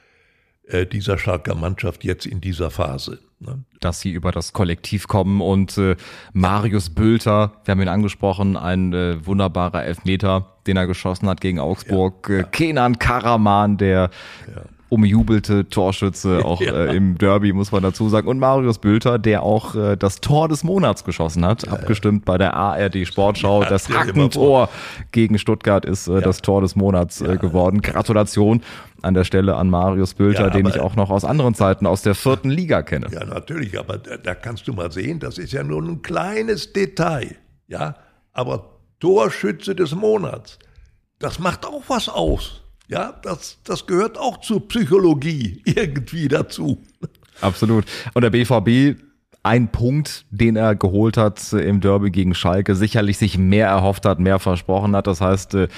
dieser 0.93 1.19
Schalker 1.19 1.55
Mannschaft 1.55 2.05
jetzt 2.05 2.27
in 2.27 2.41
dieser 2.41 2.71
Phase. 2.71 3.19
Ne? 3.39 3.65
Dass 3.81 4.01
sie 4.01 4.13
über 4.13 4.33
das 4.33 4.53
Kollektiv 4.53 5.09
kommen 5.09 5.41
und 5.41 5.77
äh, 5.77 5.97
Marius 6.33 6.91
Bülter, 6.91 7.53
wir 7.65 7.73
haben 7.73 7.83
ihn 7.83 7.89
angesprochen, 7.89 8.57
ein 8.57 8.93
äh, 8.95 9.27
wunderbarer 9.27 9.85
Elfmeter, 9.85 10.57
den 10.67 10.77
er 10.79 10.87
geschossen 10.87 11.29
hat 11.29 11.43
gegen 11.43 11.61
Augsburg. 11.61 12.29
Ja, 12.31 12.37
ja. 12.37 12.43
Kenan 12.45 12.99
Karaman, 12.99 13.77
der 13.77 14.11
ja 14.49 14.63
umjubelte 14.95 15.69
Torschütze, 15.69 16.41
auch 16.45 16.61
ja. 16.61 16.73
äh, 16.73 16.97
im 16.97 17.19
Derby, 17.19 17.53
muss 17.53 17.73
man 17.73 17.83
dazu 17.83 18.09
sagen. 18.09 18.29
Und 18.29 18.39
Marius 18.39 18.79
Bülter, 18.79 19.19
der 19.19 19.43
auch 19.43 19.75
äh, 19.75 19.97
das 19.97 20.21
Tor 20.21 20.49
des 20.49 20.65
Monats 20.65 21.05
geschossen 21.05 21.45
hat, 21.45 21.67
ja, 21.67 21.73
abgestimmt 21.73 22.25
bei 22.25 22.39
der 22.39 22.55
ARD 22.55 23.07
Sportschau. 23.07 23.63
Ja, 23.63 23.69
das 23.69 23.89
Hackentor 23.89 24.69
gegen 25.13 25.39
Stuttgart 25.39 25.85
ist 25.85 26.09
äh, 26.09 26.21
das 26.21 26.41
Tor 26.41 26.61
des 26.61 26.77
Monats 26.77 27.21
äh, 27.21 27.37
geworden. 27.37 27.83
Gratulation 27.83 28.63
an 29.03 29.15
der 29.15 29.25
Stelle 29.25 29.57
an 29.57 29.69
Marius 29.69 30.15
Bülter, 30.15 30.51
den 30.51 30.67
ich 30.67 30.81
auch 30.81 30.97
noch 30.97 31.11
aus 31.11 31.25
anderen 31.25 31.55
Zeiten 31.55 31.87
aus 31.87 32.03
der 32.03 32.15
vierten 32.15 32.49
Liga 32.49 32.83
kenne. 32.83 33.09
Ja, 33.13 33.25
natürlich, 33.25 33.79
aber 33.79 33.99
da, 33.99 34.17
da 34.17 34.35
kannst 34.35 34.67
du 34.67 34.73
mal 34.73 34.91
sehen, 34.91 35.21
das 35.21 35.37
ist 35.37 35.53
ja 35.53 35.63
nur 35.63 35.83
ein 35.83 36.01
kleines 36.01 36.73
Detail. 36.73 37.37
Ja, 37.67 37.97
aber 38.33 38.71
Torschütze 39.01 39.75
des 39.75 39.95
Monats, 39.95 40.59
das 41.19 41.39
macht 41.39 41.67
auch 41.67 41.83
was 41.89 42.09
aus. 42.09 42.64
Ja, 42.95 43.13
das, 43.23 43.59
das 43.65 43.87
gehört 43.87 44.17
auch 44.17 44.41
zur 44.41 44.69
Psychologie 44.69 45.61
irgendwie 45.67 46.29
dazu. 46.29 46.81
Absolut. 47.41 47.87
Und 48.15 48.23
der 48.23 48.31
BVB, 48.31 49.01
ein 49.43 49.73
Punkt, 49.73 50.27
den 50.31 50.55
er 50.55 50.77
geholt 50.77 51.17
hat 51.17 51.53
im 51.53 51.81
Derby 51.81 52.13
gegen 52.13 52.35
Schalke, 52.37 52.77
sicherlich 52.77 53.19
sich 53.19 53.37
mehr 53.37 53.67
erhofft 53.67 54.07
hat, 54.07 54.21
mehr 54.21 54.39
versprochen 54.39 54.95
hat. 54.95 55.09
Das 55.09 55.21
heißt, 55.21 55.55
äh, 55.57 55.69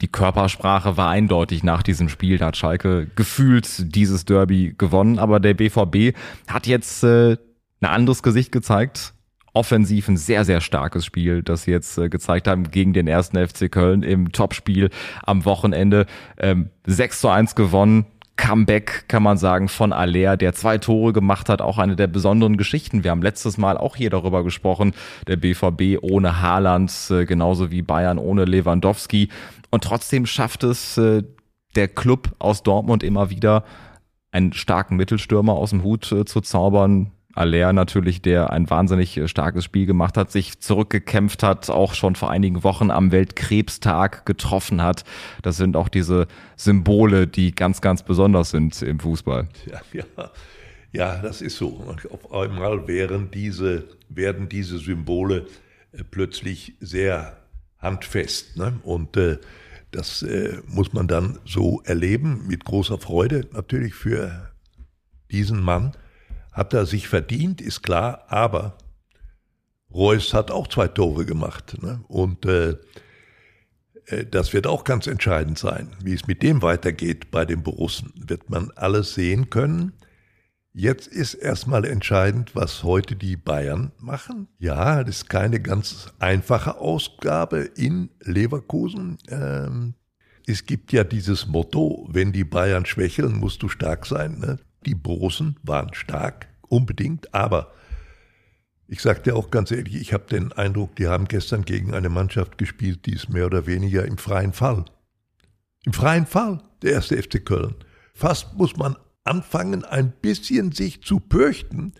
die 0.00 0.08
Körpersprache 0.08 0.96
war 0.96 1.10
eindeutig 1.10 1.62
nach 1.64 1.82
diesem 1.82 2.08
Spiel. 2.08 2.38
Da 2.38 2.46
hat 2.46 2.56
Schalke 2.56 3.08
gefühlt 3.14 3.94
dieses 3.94 4.24
Derby 4.24 4.74
gewonnen. 4.76 5.18
Aber 5.18 5.40
der 5.40 5.52
BVB 5.52 6.16
hat 6.48 6.66
jetzt 6.66 7.04
äh, 7.04 7.36
ein 7.80 7.90
anderes 7.90 8.22
Gesicht 8.22 8.52
gezeigt 8.52 9.13
offensiv 9.54 10.08
ein 10.08 10.16
sehr, 10.16 10.44
sehr 10.44 10.60
starkes 10.60 11.06
Spiel, 11.06 11.42
das 11.42 11.62
sie 11.62 11.70
jetzt 11.70 11.96
äh, 11.96 12.08
gezeigt 12.08 12.46
haben 12.46 12.70
gegen 12.70 12.92
den 12.92 13.06
ersten 13.06 13.38
FC 13.38 13.70
Köln 13.70 14.02
im 14.02 14.32
Topspiel 14.32 14.90
am 15.22 15.44
Wochenende. 15.44 16.06
Ähm, 16.36 16.70
6 16.86 17.20
zu 17.20 17.28
1 17.28 17.54
gewonnen. 17.54 18.06
Comeback, 18.36 19.04
kann 19.06 19.22
man 19.22 19.38
sagen, 19.38 19.68
von 19.68 19.92
Aller, 19.92 20.36
der 20.36 20.54
zwei 20.54 20.78
Tore 20.78 21.12
gemacht 21.12 21.48
hat, 21.48 21.62
auch 21.62 21.78
eine 21.78 21.94
der 21.94 22.08
besonderen 22.08 22.56
Geschichten. 22.56 23.04
Wir 23.04 23.12
haben 23.12 23.22
letztes 23.22 23.58
Mal 23.58 23.78
auch 23.78 23.94
hier 23.94 24.10
darüber 24.10 24.42
gesprochen, 24.42 24.92
der 25.28 25.36
BVB 25.36 26.02
ohne 26.02 26.42
Haaland, 26.42 26.92
äh, 27.10 27.26
genauso 27.26 27.70
wie 27.70 27.82
Bayern 27.82 28.18
ohne 28.18 28.44
Lewandowski. 28.44 29.28
Und 29.70 29.84
trotzdem 29.84 30.26
schafft 30.26 30.64
es 30.64 30.98
äh, 30.98 31.22
der 31.76 31.88
Club 31.88 32.34
aus 32.40 32.64
Dortmund 32.64 33.04
immer 33.04 33.30
wieder, 33.30 33.64
einen 34.32 34.52
starken 34.52 34.96
Mittelstürmer 34.96 35.52
aus 35.52 35.70
dem 35.70 35.84
Hut 35.84 36.10
äh, 36.10 36.24
zu 36.24 36.40
zaubern, 36.40 37.12
Aller 37.34 37.72
natürlich, 37.72 38.22
der 38.22 38.50
ein 38.50 38.68
wahnsinnig 38.70 39.16
äh, 39.16 39.28
starkes 39.28 39.64
Spiel 39.64 39.86
gemacht 39.86 40.16
hat, 40.16 40.30
sich 40.30 40.60
zurückgekämpft 40.60 41.42
hat, 41.42 41.68
auch 41.70 41.94
schon 41.94 42.14
vor 42.14 42.30
einigen 42.30 42.62
Wochen 42.62 42.90
am 42.90 43.12
Weltkrebstag 43.12 44.24
getroffen 44.26 44.82
hat. 44.82 45.04
Das 45.42 45.56
sind 45.56 45.76
auch 45.76 45.88
diese 45.88 46.26
Symbole, 46.56 47.26
die 47.26 47.54
ganz, 47.54 47.80
ganz 47.80 48.02
besonders 48.02 48.50
sind 48.50 48.80
im 48.82 49.00
Fußball. 49.00 49.48
Ja, 49.66 49.80
ja. 50.16 50.30
ja 50.92 51.22
das 51.22 51.42
ist 51.42 51.56
so. 51.56 51.84
Auf 52.10 52.32
einmal 52.32 52.86
wären 52.86 53.30
diese, 53.30 53.84
werden 54.08 54.48
diese 54.48 54.78
Symbole 54.78 55.46
äh, 55.92 56.04
plötzlich 56.08 56.74
sehr 56.80 57.36
handfest. 57.78 58.56
Ne? 58.56 58.78
Und 58.82 59.16
äh, 59.16 59.38
das 59.90 60.22
äh, 60.22 60.58
muss 60.66 60.92
man 60.92 61.06
dann 61.06 61.38
so 61.44 61.80
erleben, 61.84 62.46
mit 62.48 62.64
großer 62.64 62.98
Freude 62.98 63.46
natürlich 63.52 63.94
für 63.94 64.50
diesen 65.30 65.60
Mann 65.62 65.92
hat 66.54 66.72
er 66.72 66.86
sich 66.86 67.08
verdient, 67.08 67.60
ist 67.60 67.82
klar, 67.82 68.24
aber 68.28 68.78
Reus 69.92 70.32
hat 70.32 70.50
auch 70.50 70.68
zwei 70.68 70.88
Tore 70.88 71.26
gemacht. 71.26 71.76
Ne? 71.82 72.02
Und 72.08 72.46
äh, 72.46 72.76
äh, 74.06 74.24
das 74.24 74.52
wird 74.52 74.66
auch 74.66 74.84
ganz 74.84 75.06
entscheidend 75.06 75.58
sein. 75.58 75.88
Wie 76.02 76.14
es 76.14 76.26
mit 76.26 76.42
dem 76.42 76.62
weitergeht 76.62 77.30
bei 77.30 77.44
den 77.44 77.62
Borussen, 77.62 78.12
wird 78.16 78.50
man 78.50 78.70
alles 78.76 79.14
sehen 79.14 79.50
können. 79.50 79.92
Jetzt 80.72 81.06
ist 81.06 81.34
erstmal 81.34 81.84
entscheidend, 81.84 82.56
was 82.56 82.82
heute 82.82 83.14
die 83.14 83.36
Bayern 83.36 83.92
machen. 83.98 84.48
Ja, 84.58 85.04
das 85.04 85.18
ist 85.18 85.28
keine 85.28 85.60
ganz 85.60 86.08
einfache 86.18 86.78
Ausgabe 86.78 87.58
in 87.76 88.10
Leverkusen. 88.20 89.18
Ähm, 89.28 89.94
es 90.46 90.66
gibt 90.66 90.92
ja 90.92 91.04
dieses 91.04 91.46
Motto, 91.46 92.08
wenn 92.10 92.32
die 92.32 92.44
Bayern 92.44 92.86
schwächeln, 92.86 93.36
musst 93.36 93.62
du 93.62 93.68
stark 93.68 94.04
sein. 94.04 94.40
Ne? 94.40 94.58
Die 94.86 94.94
Borussen 94.94 95.56
waren 95.62 95.94
stark, 95.94 96.48
unbedingt, 96.68 97.34
aber 97.34 97.72
ich 98.86 99.00
sage 99.00 99.22
dir 99.22 99.36
auch 99.36 99.50
ganz 99.50 99.70
ehrlich, 99.70 99.94
ich 99.94 100.12
habe 100.12 100.24
den 100.24 100.52
Eindruck, 100.52 100.94
die 100.96 101.06
haben 101.06 101.26
gestern 101.26 101.64
gegen 101.64 101.94
eine 101.94 102.10
Mannschaft 102.10 102.58
gespielt, 102.58 103.06
die 103.06 103.14
ist 103.14 103.30
mehr 103.30 103.46
oder 103.46 103.66
weniger 103.66 104.04
im 104.04 104.18
freien 104.18 104.52
Fall. 104.52 104.84
Im 105.84 105.92
freien 105.92 106.26
Fall, 106.26 106.62
der 106.82 106.92
erste 106.92 107.20
FC 107.20 107.44
Köln. 107.44 107.74
Fast 108.14 108.54
muss 108.54 108.76
man 108.76 108.96
anfangen, 109.24 109.84
ein 109.84 110.12
bisschen 110.12 110.72
sich 110.72 111.02
zu 111.02 111.20
fürchten, 111.30 111.94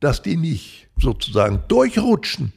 dass 0.00 0.22
die 0.22 0.36
nicht 0.36 0.88
sozusagen 0.98 1.62
durchrutschen. 1.68 2.52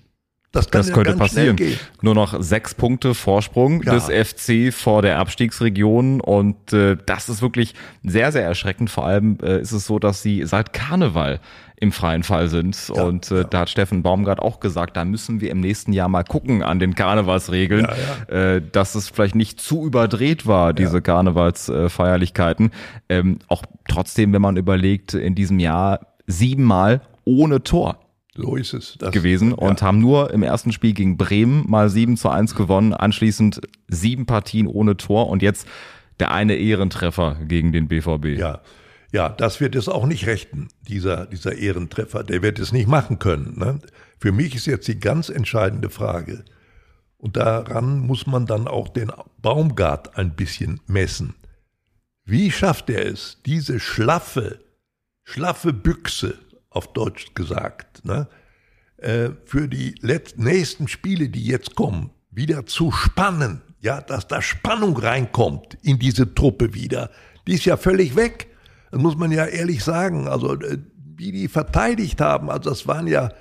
Das, 0.52 0.66
das 0.68 0.92
könnte 0.92 1.14
passieren. 1.14 1.58
Nur 2.02 2.16
noch 2.16 2.42
sechs 2.42 2.74
Punkte 2.74 3.14
Vorsprung 3.14 3.84
ja. 3.84 3.94
des 3.94 4.06
FC 4.06 4.74
vor 4.74 5.04
der 5.04 5.20
Abstiegsregion 5.20 6.22
und 6.22 6.74
äh, 6.74 6.98
das 7.06 7.30
ist 7.30 7.44
wirklich 7.44 7.76
sehr, 8.04 8.32
sehr 8.32 8.44
erschreckend. 8.44 8.90
Vor 8.90 9.06
allem 9.06 9.38
äh, 9.44 9.62
ist 9.62 9.74
es 9.74 9.86
so, 9.86 10.00
dass 10.00 10.24
sie 10.24 10.44
seit 10.46 10.74
Karneval 10.74 11.40
im 11.76 11.92
freien 11.92 12.24
Fall 12.24 12.48
sind. 12.50 12.92
Ja, 12.94 13.04
und 13.04 13.30
äh, 13.30 13.38
ja. 13.38 13.44
da 13.44 13.60
hat 13.60 13.70
Steffen 13.70 14.02
Baumgart 14.02 14.40
auch 14.40 14.60
gesagt, 14.60 14.98
da 14.98 15.06
müssen 15.06 15.40
wir 15.40 15.52
im 15.52 15.60
nächsten 15.60 15.94
Jahr 15.94 16.10
mal 16.10 16.24
gucken 16.24 16.64
an 16.64 16.80
den 16.80 16.96
Karnevalsregeln, 16.96 17.88
ja, 18.30 18.36
äh, 18.36 18.62
dass 18.62 18.96
es 18.96 19.10
vielleicht 19.10 19.36
nicht 19.36 19.62
zu 19.62 19.86
überdreht 19.86 20.48
war, 20.48 20.74
diese 20.74 21.02
Karnevalsfeierlichkeiten. 21.02 22.72
Ähm, 23.08 23.38
auch 23.48 23.62
trotzdem, 23.88 24.34
wenn 24.34 24.42
man 24.42 24.58
überlegt, 24.58 25.14
in 25.14 25.36
diesem 25.36 25.60
Jahr 25.60 26.08
siebenmal 26.26 27.02
ohne 27.24 27.64
Tor. 27.64 28.00
So 28.36 28.56
ist 28.56 28.74
es. 28.74 28.96
Das, 29.00 29.12
gewesen 29.12 29.54
und 29.54 29.82
haben 29.82 30.00
nur 30.00 30.32
im 30.32 30.44
ersten 30.44 30.72
Spiel 30.72 30.94
gegen 30.94 31.18
Bremen 31.18 31.70
mal 31.70 31.89
7 31.89 32.15
zu 32.15 32.30
1 32.30 32.56
gewonnen, 32.56 32.94
anschließend 32.94 33.62
sieben 33.88 34.26
Partien 34.26 34.68
ohne 34.68 34.98
Tor 34.98 35.30
und 35.30 35.42
jetzt 35.42 35.68
der 36.20 36.32
eine 36.32 36.56
Ehrentreffer 36.56 37.38
gegen 37.48 37.72
den 37.72 37.88
BVB. 37.88 38.39
Ja, 38.39 38.62
ja, 39.12 39.30
das 39.30 39.60
wird 39.60 39.76
es 39.76 39.89
auch 39.89 40.06
nicht 40.06 40.28
rechten, 40.28 40.68
dieser, 40.88 41.26
dieser 41.26 41.56
Ehrentreffer. 41.56 42.24
Der 42.24 42.44
wird 42.44 42.60
es 42.60 42.72
nicht 42.72 42.88
machen 42.88 43.18
können. 43.18 43.58
Ne? 43.58 43.80
Für 44.20 44.32
mich 44.32 44.56
ist 44.56 44.68
jetzt 44.68 44.88
die 44.88 45.00
ganz 45.00 45.30
entscheidende 45.30 45.89
Frage. 45.89 46.44
Und 47.18 47.36
daran 47.36 48.00
muss 48.00 48.28
man 48.28 48.46
dann 48.46 48.68
auch 48.68 48.88
den 48.88 49.12
Baumgart 49.42 50.18
ein 50.18 50.36
bisschen 50.36 50.80
messen. 50.88 51.36
Wie 52.24 52.52
schafft 52.52 52.89
er 52.89 53.06
es, 53.08 53.39
diese 53.46 53.80
schlaffe, 53.80 54.60
schlaffe 55.24 55.74
Büchse 55.74 56.38
auf 56.69 56.93
Deutsch 56.93 57.34
gesagt, 57.34 58.05
ne, 58.05 58.27
äh, 58.97 59.29
für 59.45 59.67
die 59.67 59.95
nächsten 60.36 60.88
Spiele, 60.88 61.29
die 61.29 61.45
jetzt 61.45 61.75
kommen, 61.75 62.12
wieder 62.32 62.65
zu 62.65 62.91
spannen, 62.91 63.62
ja, 63.82 64.01
dass 64.01 64.27
da 64.27 64.41
Spannung 64.41 64.97
reinkommt 64.97 65.77
in 65.82 65.99
diese 65.99 66.34
Truppe 66.34 66.73
wieder, 66.73 67.10
die 67.47 67.53
ist 67.53 67.65
ja 67.65 67.77
völlig 67.77 68.15
weg. 68.15 68.47
Das 68.91 69.01
muss 69.01 69.15
man 69.15 69.32
ja 69.32 69.45
ehrlich 69.45 69.84
sagen. 69.84 70.27
Also, 70.27 70.55
äh, 70.60 70.77
wie 71.15 71.32
die 71.32 71.47
verteidigt 71.47 72.21
haben, 72.21 72.49
also 72.49 72.69
das 72.69 72.88
waren 72.88 73.08
ja 73.08 73.32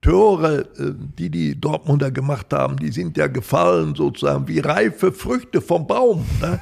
Tore, 0.00 0.68
äh, 0.78 0.92
die 1.18 1.30
die 1.30 1.60
Dortmunder 1.60 2.10
gemacht 2.10 2.52
haben, 2.52 2.76
die 2.76 2.90
sind 2.90 3.16
ja 3.16 3.26
gefallen 3.26 3.94
sozusagen 3.94 4.46
wie 4.48 4.60
reife 4.60 5.12
Früchte 5.12 5.60
vom 5.60 5.86
Baum. 5.86 6.24
Ne? 6.40 6.60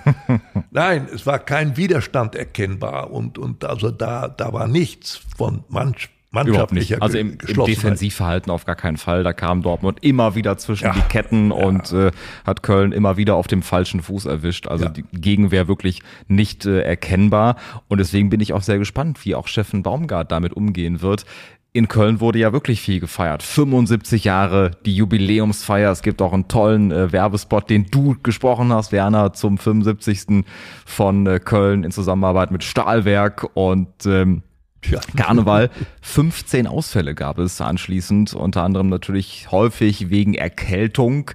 Nein, 0.70 1.08
es 1.12 1.26
war 1.26 1.38
kein 1.38 1.76
Widerstand 1.76 2.34
erkennbar 2.34 3.10
und, 3.10 3.38
und 3.38 3.64
also 3.64 3.90
da, 3.90 4.28
da 4.28 4.52
war 4.52 4.66
nichts 4.66 5.20
von 5.36 5.64
manch, 5.68 6.08
mannschaftlicher 6.34 7.00
Also 7.00 7.16
im, 7.18 7.38
im 7.46 7.64
Defensivverhalten 7.64 8.50
auf 8.50 8.64
gar 8.64 8.74
keinen 8.76 8.96
Fall. 8.96 9.22
Da 9.22 9.32
kam 9.32 9.62
Dortmund 9.62 9.98
immer 10.02 10.34
wieder 10.34 10.58
zwischen 10.58 10.86
ja, 10.86 10.92
die 10.92 11.00
Ketten 11.02 11.50
ja. 11.50 11.56
und 11.56 11.92
äh, 11.92 12.10
hat 12.44 12.62
Köln 12.62 12.92
immer 12.92 13.16
wieder 13.16 13.36
auf 13.36 13.46
dem 13.46 13.62
falschen 13.62 14.02
Fuß 14.02 14.26
erwischt. 14.26 14.66
Also 14.66 14.86
ja. 14.86 14.90
die 14.90 15.04
Gegenwehr 15.12 15.68
wirklich 15.68 16.02
nicht 16.28 16.66
äh, 16.66 16.80
erkennbar. 16.80 17.56
Und 17.88 17.98
deswegen 17.98 18.28
bin 18.30 18.40
ich 18.40 18.52
auch 18.52 18.62
sehr 18.62 18.78
gespannt, 18.78 19.24
wie 19.24 19.34
auch 19.34 19.48
Steffen 19.48 19.82
Baumgart 19.82 20.30
damit 20.30 20.52
umgehen 20.52 21.00
wird 21.00 21.24
in 21.74 21.88
Köln 21.88 22.20
wurde 22.20 22.38
ja 22.38 22.52
wirklich 22.52 22.80
viel 22.80 23.00
gefeiert. 23.00 23.42
75 23.42 24.22
Jahre, 24.22 24.70
die 24.86 24.94
Jubiläumsfeier. 24.94 25.90
Es 25.90 26.02
gibt 26.02 26.22
auch 26.22 26.32
einen 26.32 26.46
tollen 26.46 26.92
äh, 26.92 27.10
Werbespot, 27.10 27.68
den 27.68 27.86
du 27.90 28.14
gesprochen 28.22 28.72
hast, 28.72 28.92
Werner, 28.92 29.32
zum 29.32 29.58
75. 29.58 30.44
von 30.86 31.26
äh, 31.26 31.40
Köln 31.40 31.82
in 31.82 31.90
Zusammenarbeit 31.90 32.52
mit 32.52 32.62
Stahlwerk 32.62 33.48
und 33.54 34.06
ähm, 34.06 34.44
ja. 34.84 35.00
Karneval. 35.16 35.68
15 36.00 36.68
Ausfälle 36.68 37.16
gab 37.16 37.38
es 37.38 37.60
anschließend, 37.60 38.34
unter 38.34 38.62
anderem 38.62 38.88
natürlich 38.88 39.50
häufig 39.50 40.10
wegen 40.10 40.34
Erkältung. 40.34 41.32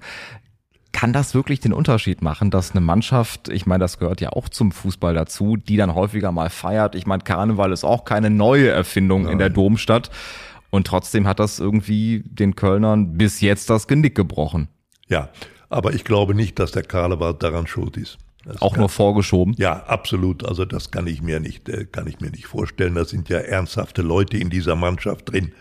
Kann 0.92 1.12
das 1.12 1.34
wirklich 1.34 1.60
den 1.60 1.72
Unterschied 1.72 2.20
machen, 2.20 2.50
dass 2.50 2.72
eine 2.72 2.80
Mannschaft, 2.80 3.48
ich 3.48 3.64
meine, 3.64 3.80
das 3.80 3.98
gehört 3.98 4.20
ja 4.20 4.30
auch 4.30 4.48
zum 4.48 4.72
Fußball 4.72 5.14
dazu, 5.14 5.56
die 5.56 5.76
dann 5.76 5.94
häufiger 5.94 6.32
mal 6.32 6.50
feiert? 6.50 6.94
Ich 6.94 7.06
meine, 7.06 7.22
Karneval 7.22 7.72
ist 7.72 7.84
auch 7.84 8.04
keine 8.04 8.28
neue 8.28 8.68
Erfindung 8.68 9.22
Nein. 9.22 9.32
in 9.32 9.38
der 9.38 9.50
Domstadt. 9.50 10.10
Und 10.70 10.86
trotzdem 10.86 11.26
hat 11.26 11.40
das 11.40 11.58
irgendwie 11.58 12.22
den 12.24 12.56
Kölnern 12.56 13.16
bis 13.16 13.40
jetzt 13.40 13.70
das 13.70 13.88
Genick 13.88 14.14
gebrochen. 14.14 14.68
Ja, 15.08 15.30
aber 15.68 15.94
ich 15.94 16.04
glaube 16.04 16.34
nicht, 16.34 16.58
dass 16.58 16.72
der 16.72 16.82
Karneval 16.82 17.34
daran 17.34 17.66
schuld 17.66 17.96
ist. 17.96 18.18
Das 18.44 18.62
auch 18.62 18.72
kann, 18.72 18.80
nur 18.80 18.88
vorgeschoben? 18.88 19.54
Ja, 19.58 19.84
absolut. 19.84 20.44
Also 20.44 20.64
das 20.64 20.90
kann 20.90 21.06
ich 21.06 21.22
mir 21.22 21.40
nicht, 21.40 21.68
äh, 21.68 21.84
kann 21.84 22.06
ich 22.06 22.20
mir 22.20 22.30
nicht 22.30 22.46
vorstellen. 22.46 22.94
Da 22.94 23.04
sind 23.04 23.28
ja 23.28 23.38
ernsthafte 23.38 24.02
Leute 24.02 24.38
in 24.38 24.50
dieser 24.50 24.76
Mannschaft 24.76 25.30
drin, 25.30 25.52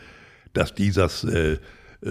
dass 0.53 0.73
die 0.73 0.91
das 0.91 1.23
äh, 1.23 1.53
äh, 1.53 1.57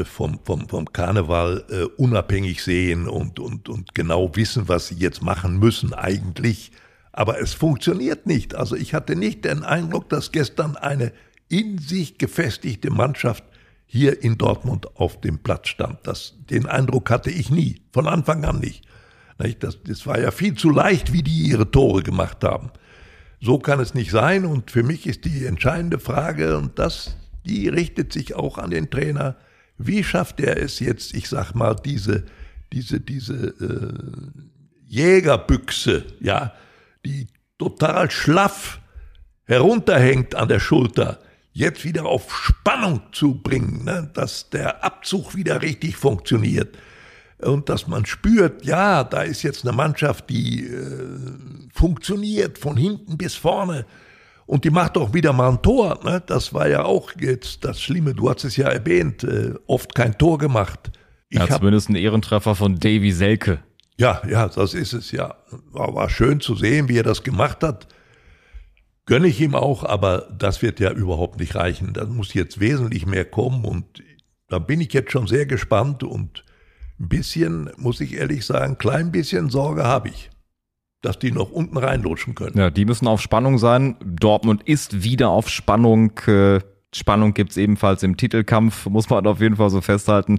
vom, 0.05 0.39
vom, 0.45 0.69
vom 0.69 0.93
Karneval 0.93 1.65
äh, 1.71 1.83
unabhängig 2.01 2.63
sehen 2.63 3.09
und, 3.09 3.41
und, 3.41 3.69
und 3.69 3.95
genau 3.95 4.35
wissen, 4.37 4.69
was 4.69 4.89
sie 4.89 4.97
jetzt 4.97 5.23
machen 5.23 5.59
müssen 5.59 5.95
eigentlich. 5.95 6.73
Aber 7.13 7.41
es 7.41 7.55
funktioniert 7.55 8.27
nicht. 8.27 8.55
Also 8.55 8.77
ich 8.77 8.95
hatte 8.95 9.17
nicht 9.17 9.45
den 9.45 9.65
Eindruck, 9.65 10.09
dass 10.09 10.31
gestern 10.31 10.77
eine 10.77 11.13
in 11.49 11.79
sich 11.79 12.19
gefestigte 12.19 12.91
Mannschaft 12.91 13.45
hier 13.87 14.23
in 14.23 14.37
Dortmund 14.37 14.97
auf 14.97 15.21
dem 15.21 15.39
Platz 15.39 15.69
stand. 15.69 16.07
Das, 16.07 16.35
den 16.51 16.67
Eindruck 16.67 17.11
hatte 17.11 17.31
ich 17.31 17.51
nie, 17.51 17.81
von 17.93 18.07
Anfang 18.07 18.45
an 18.45 18.61
nicht. 18.61 18.85
Das, 19.61 19.79
das 19.83 20.07
war 20.07 20.21
ja 20.21 20.31
viel 20.31 20.55
zu 20.55 20.69
leicht, 20.71 21.13
wie 21.13 21.23
die 21.23 21.49
ihre 21.49 21.71
Tore 21.71 22.03
gemacht 22.03 22.45
haben. 22.45 22.71
So 23.41 23.59
kann 23.59 23.81
es 23.81 23.95
nicht 23.95 24.11
sein 24.11 24.45
und 24.45 24.71
für 24.71 24.83
mich 24.83 25.07
ist 25.07 25.25
die 25.25 25.47
entscheidende 25.47 25.99
Frage, 25.99 26.59
und 26.59 26.79
das, 26.79 27.17
die 27.47 27.69
richtet 27.69 28.13
sich 28.13 28.35
auch 28.35 28.59
an 28.59 28.71
den 28.71 28.91
Trainer, 28.91 29.37
wie 29.79 30.03
schafft 30.05 30.41
er 30.41 30.57
es 30.61 30.81
jetzt, 30.81 31.15
ich 31.15 31.29
sag 31.29 31.55
mal, 31.55 31.75
diese, 31.75 32.25
diese, 32.73 33.01
diese 33.01 33.35
äh, 33.35 34.43
Jägerbüchse, 34.87 36.05
ja, 36.21 36.53
die 37.05 37.29
total 37.59 38.11
schlaff 38.11 38.81
herunterhängt 39.45 40.35
an 40.35 40.49
der 40.49 40.61
Schulter, 40.61 41.21
jetzt 41.53 41.85
wieder 41.85 42.05
auf 42.05 42.35
Spannung 42.35 43.03
zu 43.13 43.41
bringen, 43.41 43.85
ne? 43.85 44.11
dass 44.15 44.51
der 44.51 44.85
Abzug 44.85 45.35
wieder 45.35 45.63
richtig 45.63 45.97
funktioniert 45.97 46.77
und 47.39 47.69
dass 47.69 47.87
man 47.87 48.05
spürt, 48.05 48.65
ja, 48.65 49.05
da 49.05 49.23
ist 49.23 49.43
jetzt 49.43 49.67
eine 49.67 49.77
Mannschaft, 49.77 50.29
die 50.29 50.67
äh, 50.67 50.87
funktioniert 51.73 52.59
von 52.59 52.77
hinten 52.77 53.17
bis 53.17 53.35
vorne 53.35 53.87
und 54.49 54.65
die 54.65 54.71
macht 54.71 54.97
auch 54.97 55.13
wieder 55.13 55.35
mal 55.35 55.51
ein 55.51 55.61
Tor. 55.61 56.01
Ne? 56.03 56.23
Das 56.27 56.55
war 56.55 56.69
ja 56.69 56.83
auch 56.83 57.13
jetzt 57.21 57.67
das 57.67 57.83
Schlimme. 57.83 58.15
Du 58.15 58.31
hast 58.31 58.45
es 58.45 58.57
ja 58.57 58.67
erwähnt, 58.67 59.23
äh, 59.23 59.53
oft 59.67 59.95
kein 59.95 60.17
Tor 60.17 60.39
gemacht. 60.39 60.91
Ich 61.29 61.39
ja, 61.39 61.47
zumindest 61.47 61.91
ein 61.91 61.97
Ehrentreffer 61.97 62.55
von 62.55 62.79
Davy 62.79 63.13
Selke. 63.13 63.59
Ja, 63.99 64.23
ja, 64.27 64.49
das 64.49 64.73
ist 64.73 64.95
es 64.95 65.13
ja. 65.13 65.35
War, 65.71 65.95
war 65.95 66.09
schön 66.09 66.41
zu 66.41 66.55
sehen, 66.55 66.89
wie 66.89 66.97
er 66.97 67.03
das 67.03 67.23
gemacht 67.23 67.63
hat. 67.63 67.89
Gönne 69.05 69.29
ich 69.29 69.39
ihm 69.39 69.55
auch, 69.55 69.85
aber 69.85 70.27
das 70.39 70.63
wird 70.63 70.81
ja 70.81 70.93
überhaupt 70.93 71.39
nicht 71.41 71.55
reichen. 71.55 71.93
Da 71.93 72.07
muss 72.07 72.33
jetzt 72.33 72.59
wesentlich 72.59 73.05
mehr 73.05 73.27
kommen 73.27 73.67
und 73.67 74.03
da 74.49 74.59
bin 74.59 74.81
ich 74.81 74.95
jetzt 74.95 75.13
schon 75.13 75.27
sehr 75.27 75.45
gespannt 75.45 76.03
und 76.03 76.47
ein 76.99 77.11
bisschen, 77.11 77.71
muss 77.77 78.01
ich 78.01 78.15
ehrlich 78.15 78.47
sagen, 78.47 78.79
klein 78.79 79.13
bisschen 79.13 79.51
Sorge 79.51 79.85
habe 79.85 80.09
ich 80.09 80.31
dass 81.01 81.19
die 81.19 81.33
noch 81.33 81.51
unten 81.51 81.77
reinlutschen 81.77 82.35
können. 82.35 82.59
Ja, 82.59 82.71
die 82.71 82.85
müssen 82.85 83.07
auf 83.07 83.21
Spannung 83.21 83.59
sein. 83.59 83.97
Dortmund 84.05 84.63
ist 84.65 85.05
wieder 85.05 85.29
auf 85.31 85.49
Spannung. 85.49 86.13
Äh, 86.27 86.61
Spannung 86.95 87.35
gibt's 87.35 87.59
ebenfalls 87.59 88.03
im 88.03 88.17
Titelkampf, 88.17 88.87
muss 88.91 89.11
man 89.11 89.27
auf 89.27 89.41
jeden 89.41 89.57
Fall 89.57 89.69
so 89.69 89.81
festhalten. 89.81 90.39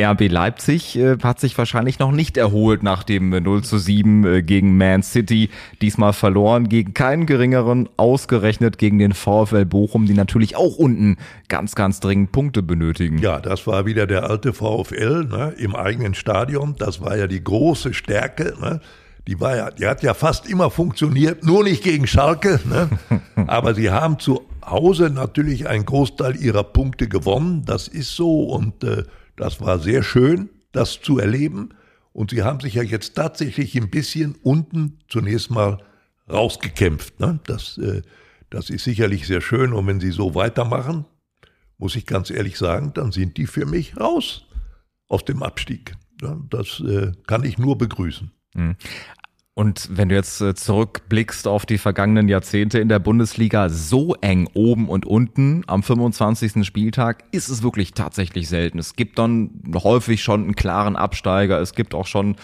RB 0.00 0.28
Leipzig 0.28 0.98
äh, 0.98 1.16
hat 1.22 1.38
sich 1.38 1.56
wahrscheinlich 1.56 2.00
noch 2.00 2.10
nicht 2.10 2.36
erholt 2.36 2.82
nach 2.82 3.04
dem 3.04 3.30
0 3.30 3.62
zu 3.62 3.78
7 3.78 4.26
äh, 4.26 4.42
gegen 4.42 4.76
Man 4.76 5.04
City. 5.04 5.50
Diesmal 5.80 6.12
verloren 6.12 6.68
gegen 6.68 6.94
keinen 6.94 7.26
geringeren, 7.26 7.88
ausgerechnet 7.96 8.76
gegen 8.76 8.98
den 8.98 9.12
VfL 9.12 9.64
Bochum, 9.64 10.06
die 10.06 10.14
natürlich 10.14 10.56
auch 10.56 10.76
unten 10.76 11.16
ganz, 11.48 11.76
ganz 11.76 12.00
dringend 12.00 12.32
Punkte 12.32 12.62
benötigen. 12.62 13.18
Ja, 13.18 13.40
das 13.40 13.66
war 13.68 13.86
wieder 13.86 14.08
der 14.08 14.28
alte 14.28 14.52
VfL 14.52 15.26
ne, 15.30 15.54
im 15.56 15.76
eigenen 15.76 16.14
Stadion. 16.14 16.74
Das 16.76 17.00
war 17.00 17.16
ja 17.16 17.28
die 17.28 17.42
große 17.42 17.94
Stärke. 17.94 18.54
Ne 18.60 18.80
die 19.26 19.40
war 19.40 19.56
ja, 19.56 19.70
die 19.70 19.86
hat 19.86 20.02
ja 20.02 20.14
fast 20.14 20.48
immer 20.48 20.70
funktioniert, 20.70 21.44
nur 21.44 21.64
nicht 21.64 21.82
gegen 21.82 22.06
Schalke, 22.06 22.60
ne? 22.64 22.90
aber 23.46 23.74
sie 23.74 23.90
haben 23.90 24.18
zu 24.18 24.42
Hause 24.64 25.10
natürlich 25.10 25.68
einen 25.68 25.84
Großteil 25.84 26.36
ihrer 26.36 26.64
Punkte 26.64 27.08
gewonnen, 27.08 27.64
das 27.64 27.88
ist 27.88 28.14
so 28.14 28.44
und 28.44 28.84
äh, 28.84 29.04
das 29.36 29.60
war 29.60 29.78
sehr 29.78 30.02
schön, 30.02 30.50
das 30.72 31.00
zu 31.00 31.18
erleben 31.18 31.70
und 32.12 32.30
sie 32.30 32.42
haben 32.42 32.60
sich 32.60 32.74
ja 32.74 32.82
jetzt 32.82 33.14
tatsächlich 33.14 33.76
ein 33.76 33.90
bisschen 33.90 34.36
unten 34.42 34.98
zunächst 35.08 35.50
mal 35.50 35.78
rausgekämpft, 36.30 37.20
ne? 37.20 37.40
das, 37.46 37.78
äh, 37.78 38.02
das 38.50 38.70
ist 38.70 38.84
sicherlich 38.84 39.26
sehr 39.26 39.40
schön 39.40 39.72
und 39.72 39.86
wenn 39.86 40.00
sie 40.00 40.12
so 40.12 40.34
weitermachen, 40.34 41.06
muss 41.78 41.96
ich 41.96 42.06
ganz 42.06 42.30
ehrlich 42.30 42.56
sagen, 42.56 42.92
dann 42.94 43.10
sind 43.10 43.36
die 43.36 43.46
für 43.46 43.66
mich 43.66 43.96
raus 43.98 44.46
aus 45.08 45.24
dem 45.24 45.42
Abstieg. 45.42 45.96
Ja, 46.22 46.38
das 46.48 46.80
äh, 46.80 47.12
kann 47.26 47.44
ich 47.44 47.58
nur 47.58 47.76
begrüßen. 47.76 48.30
Mhm. 48.54 48.76
Und 49.56 49.88
wenn 49.92 50.08
du 50.08 50.16
jetzt 50.16 50.40
äh, 50.40 50.56
zurückblickst 50.56 51.46
auf 51.46 51.64
die 51.64 51.78
vergangenen 51.78 52.28
Jahrzehnte 52.28 52.80
in 52.80 52.88
der 52.88 52.98
Bundesliga, 52.98 53.68
so 53.68 54.16
eng 54.20 54.48
oben 54.52 54.88
und 54.88 55.06
unten 55.06 55.62
am 55.68 55.84
25. 55.84 56.66
Spieltag 56.66 57.22
ist 57.30 57.48
es 57.48 57.62
wirklich 57.62 57.94
tatsächlich 57.94 58.48
selten. 58.48 58.80
Es 58.80 58.96
gibt 58.96 59.16
dann 59.16 59.62
häufig 59.76 60.24
schon 60.24 60.42
einen 60.42 60.56
klaren 60.56 60.96
Absteiger. 60.96 61.60
Es 61.60 61.74
gibt 61.74 61.94
auch 61.94 62.08
schon 62.08 62.34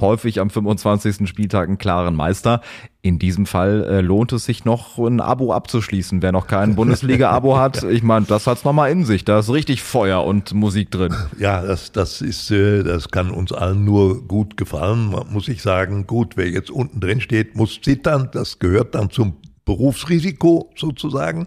häufig 0.00 0.40
am 0.40 0.50
25. 0.50 1.28
Spieltag 1.28 1.68
einen 1.68 1.78
klaren 1.78 2.14
Meister. 2.14 2.60
In 3.02 3.18
diesem 3.18 3.46
Fall 3.46 3.84
äh, 3.84 4.00
lohnt 4.00 4.32
es 4.32 4.44
sich 4.44 4.64
noch, 4.64 4.98
ein 4.98 5.20
Abo 5.20 5.52
abzuschließen. 5.52 6.22
Wer 6.22 6.32
noch 6.32 6.46
kein 6.46 6.74
Bundesliga-Abo 6.74 7.58
hat, 7.58 7.82
ich 7.82 8.02
meine, 8.02 8.26
das 8.26 8.46
hat's 8.46 8.64
nochmal 8.64 8.90
in 8.90 9.04
sich. 9.04 9.24
Da 9.24 9.40
ist 9.40 9.52
richtig 9.52 9.82
Feuer 9.82 10.24
und 10.24 10.54
Musik 10.54 10.90
drin. 10.90 11.14
Ja, 11.38 11.62
das, 11.62 11.92
das 11.92 12.20
ist, 12.20 12.50
äh, 12.50 12.82
das 12.82 13.10
kann 13.10 13.30
uns 13.30 13.52
allen 13.52 13.84
nur 13.84 14.26
gut 14.26 14.56
gefallen. 14.56 15.14
Muss 15.30 15.48
ich 15.48 15.62
sagen, 15.62 16.06
gut, 16.06 16.36
wer 16.36 16.48
jetzt 16.48 16.70
unten 16.70 17.00
drin 17.00 17.20
steht, 17.20 17.56
muss 17.56 17.80
zittern. 17.80 18.30
Das 18.32 18.58
gehört 18.58 18.94
dann 18.94 19.10
zum 19.10 19.36
Berufsrisiko 19.64 20.72
sozusagen. 20.76 21.46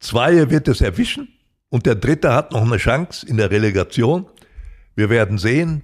Zwei 0.00 0.50
wird 0.50 0.68
es 0.68 0.80
erwischen 0.80 1.28
und 1.70 1.86
der 1.86 1.94
dritte 1.94 2.32
hat 2.32 2.52
noch 2.52 2.62
eine 2.62 2.76
Chance 2.76 3.26
in 3.26 3.36
der 3.36 3.50
Relegation. 3.50 4.26
Wir 4.94 5.10
werden 5.10 5.38
sehen. 5.38 5.82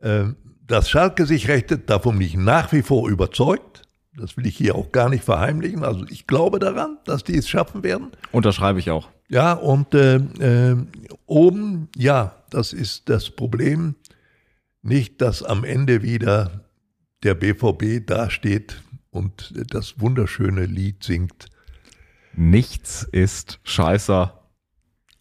Ähm, 0.00 0.36
dass 0.68 0.88
Schalke 0.88 1.26
sich 1.26 1.48
rechtet, 1.48 1.90
davon 1.90 2.18
bin 2.18 2.26
ich 2.26 2.36
nach 2.36 2.72
wie 2.72 2.82
vor 2.82 3.08
überzeugt. 3.08 3.82
Das 4.16 4.36
will 4.36 4.46
ich 4.46 4.56
hier 4.56 4.74
auch 4.74 4.92
gar 4.92 5.08
nicht 5.08 5.24
verheimlichen. 5.24 5.82
Also 5.82 6.04
ich 6.08 6.26
glaube 6.26 6.58
daran, 6.58 6.98
dass 7.04 7.24
die 7.24 7.36
es 7.36 7.48
schaffen 7.48 7.82
werden. 7.82 8.12
Unterschreibe 8.32 8.78
ich 8.78 8.90
auch. 8.90 9.08
Ja, 9.28 9.52
und 9.52 9.94
äh, 9.94 10.16
äh, 10.16 10.76
oben, 11.26 11.88
ja, 11.96 12.34
das 12.50 12.72
ist 12.72 13.08
das 13.08 13.30
Problem. 13.30 13.94
Nicht, 14.82 15.20
dass 15.20 15.42
am 15.42 15.64
Ende 15.64 16.02
wieder 16.02 16.64
der 17.22 17.34
BVB 17.34 18.06
dasteht 18.06 18.82
und 19.10 19.52
das 19.72 20.00
wunderschöne 20.00 20.66
Lied 20.66 21.02
singt. 21.04 21.46
Nichts 22.34 23.02
ist 23.10 23.60
scheißer 23.64 24.37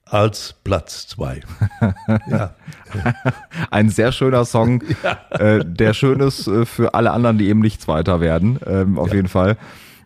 als 0.09 0.55
Platz 0.63 1.07
zwei. 1.07 1.41
ja. 2.29 2.53
Ein 3.71 3.89
sehr 3.89 4.11
schöner 4.11 4.45
Song, 4.45 4.83
ja. 5.03 5.37
äh, 5.37 5.65
der 5.65 5.93
schön 5.93 6.19
ist 6.19 6.47
äh, 6.47 6.65
für 6.65 6.93
alle 6.93 7.11
anderen, 7.11 7.37
die 7.37 7.47
eben 7.47 7.59
nicht 7.59 7.81
Zweiter 7.81 8.21
werden, 8.21 8.59
ähm, 8.65 8.97
auf 8.97 9.09
ja. 9.09 9.15
jeden 9.15 9.27
Fall. 9.27 9.57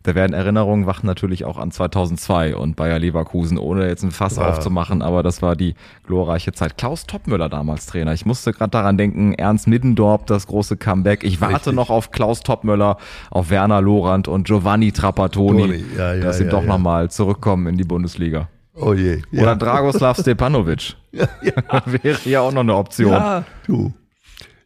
Da 0.04 0.16
werden 0.16 0.34
Erinnerungen 0.34 0.88
wach 0.88 1.04
natürlich 1.04 1.46
auch 1.46 1.58
an 1.58 1.70
2002 1.72 2.56
und 2.56 2.76
Bayer 2.76 2.98
Leverkusen, 2.98 3.60
ohne 3.60 3.88
jetzt 3.88 4.04
ein 4.04 4.12
Fass 4.12 4.38
ja. 4.38 4.50
aufzumachen, 4.50 5.04
aber 5.04 5.22
das 5.22 5.44
war 5.44 5.56
die 5.56 5.76
glorreiche 6.06 6.54
Zeit. 6.54 6.78
Klaus 6.78 7.06
Toppmüller 7.06 7.50
damals 7.50 7.86
Trainer. 7.86 8.12
Ich 8.14 8.26
musste 8.26 8.52
gerade 8.52 8.72
daran 8.72 8.98
denken, 8.98 9.34
Ernst 9.34 9.68
Middendorp, 9.68 10.26
das 10.26 10.48
große 10.48 10.78
Comeback. 10.78 11.24
Ich 11.24 11.40
warte 11.40 11.56
Richtig. 11.56 11.74
noch 11.74 11.92
auf 11.92 12.10
Klaus 12.10 12.42
Toppmüller, 12.42 12.98
auf 13.30 13.52
Werner 13.52 13.82
Lorand 13.82 14.28
und 14.28 14.48
Giovanni 14.48 14.92
Trapattoni, 14.92 15.84
ja, 15.96 16.16
ja, 16.16 16.22
dass 16.22 16.38
sie 16.38 16.50
doch 16.50 16.62
ja. 16.62 16.68
nochmal 16.68 17.12
zurückkommen 17.12 17.68
in 17.68 17.78
die 17.78 17.84
Bundesliga. 17.84 18.48
Oh 18.74 18.94
je. 18.94 19.22
Ja. 19.32 19.44
Oder 19.44 19.56
Dragoslav 19.56 20.20
Stepanovic. 20.20 20.96
ja, 21.12 21.28
ja. 21.42 21.84
Wäre 22.04 22.30
ja 22.30 22.42
auch 22.42 22.52
noch 22.52 22.62
eine 22.62 22.76
Option. 22.76 23.12
Ja, 23.12 23.46
du. 23.68 23.94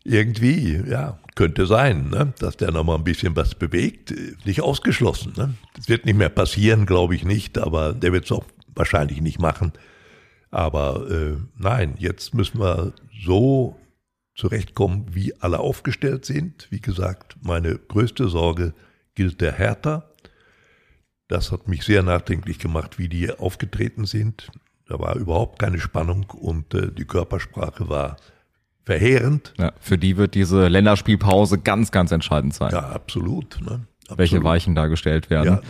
Irgendwie, 0.04 0.84
ja, 0.88 1.18
könnte 1.36 1.66
sein, 1.66 2.10
ne? 2.10 2.34
dass 2.40 2.58
der 2.58 2.72
nochmal 2.72 2.98
ein 2.98 3.04
bisschen 3.04 3.36
was 3.36 3.56
bewegt. 3.56 4.14
Nicht 4.46 4.62
ausgeschlossen. 4.62 5.34
Ne? 5.36 5.56
Das 5.76 5.90
wird 5.90 6.06
nicht 6.06 6.18
mehr 6.18 6.30
passieren, 6.30 6.86
glaube 6.86 7.16
ich 7.16 7.26
nicht, 7.26 7.58
aber 7.58 7.94
der 7.94 8.14
wird 8.14 8.26
es 8.26 8.32
auch 8.32 8.46
wahrscheinlich 8.76 9.22
nicht 9.22 9.40
machen. 9.40 9.74
Aber 10.52 11.10
äh, 11.10 11.38
nein, 11.58 11.96
jetzt 11.98 12.34
müssen 12.34 12.60
wir 12.60 12.94
so 13.26 13.78
zurechtkommen, 14.36 15.08
wie 15.12 15.34
alle 15.42 15.60
aufgestellt 15.60 16.26
sind. 16.26 16.68
Wie 16.70 16.82
gesagt, 16.82 17.36
meine 17.42 17.76
größte 17.76 18.30
Sorge 18.30 18.74
gilt 19.16 19.42
der 19.42 19.54
Hertha. 19.54 20.06
Das 21.28 21.52
hat 21.52 21.68
mich 21.68 21.84
sehr 21.84 22.04
nachdenklich 22.04 22.60
gemacht, 22.60 23.00
wie 23.00 23.10
die 23.10 23.32
aufgetreten 23.32 24.06
sind. 24.06 24.50
Da 24.88 25.00
war 25.00 25.16
überhaupt 25.16 25.60
keine 25.60 25.80
Spannung 25.80 26.26
und 26.30 26.74
äh, 26.74 26.92
die 26.92 27.06
Körpersprache 27.06 27.90
war 27.90 28.18
verheerend. 28.84 29.54
Ja, 29.58 29.74
für 29.80 29.98
die 29.98 30.18
wird 30.18 30.36
diese 30.36 30.68
Länderspielpause 30.68 31.58
ganz, 31.58 31.92
ganz 31.92 32.12
entscheidend 32.12 32.54
sein. 32.54 32.72
Ja, 32.72 32.90
absolut. 32.90 33.60
Ne? 33.62 33.88
absolut. 34.04 34.18
Welche 34.20 34.44
Weichen 34.44 34.76
da 34.76 34.88
gestellt 34.88 35.30
werden. 35.32 35.56
Ja, 35.56 35.62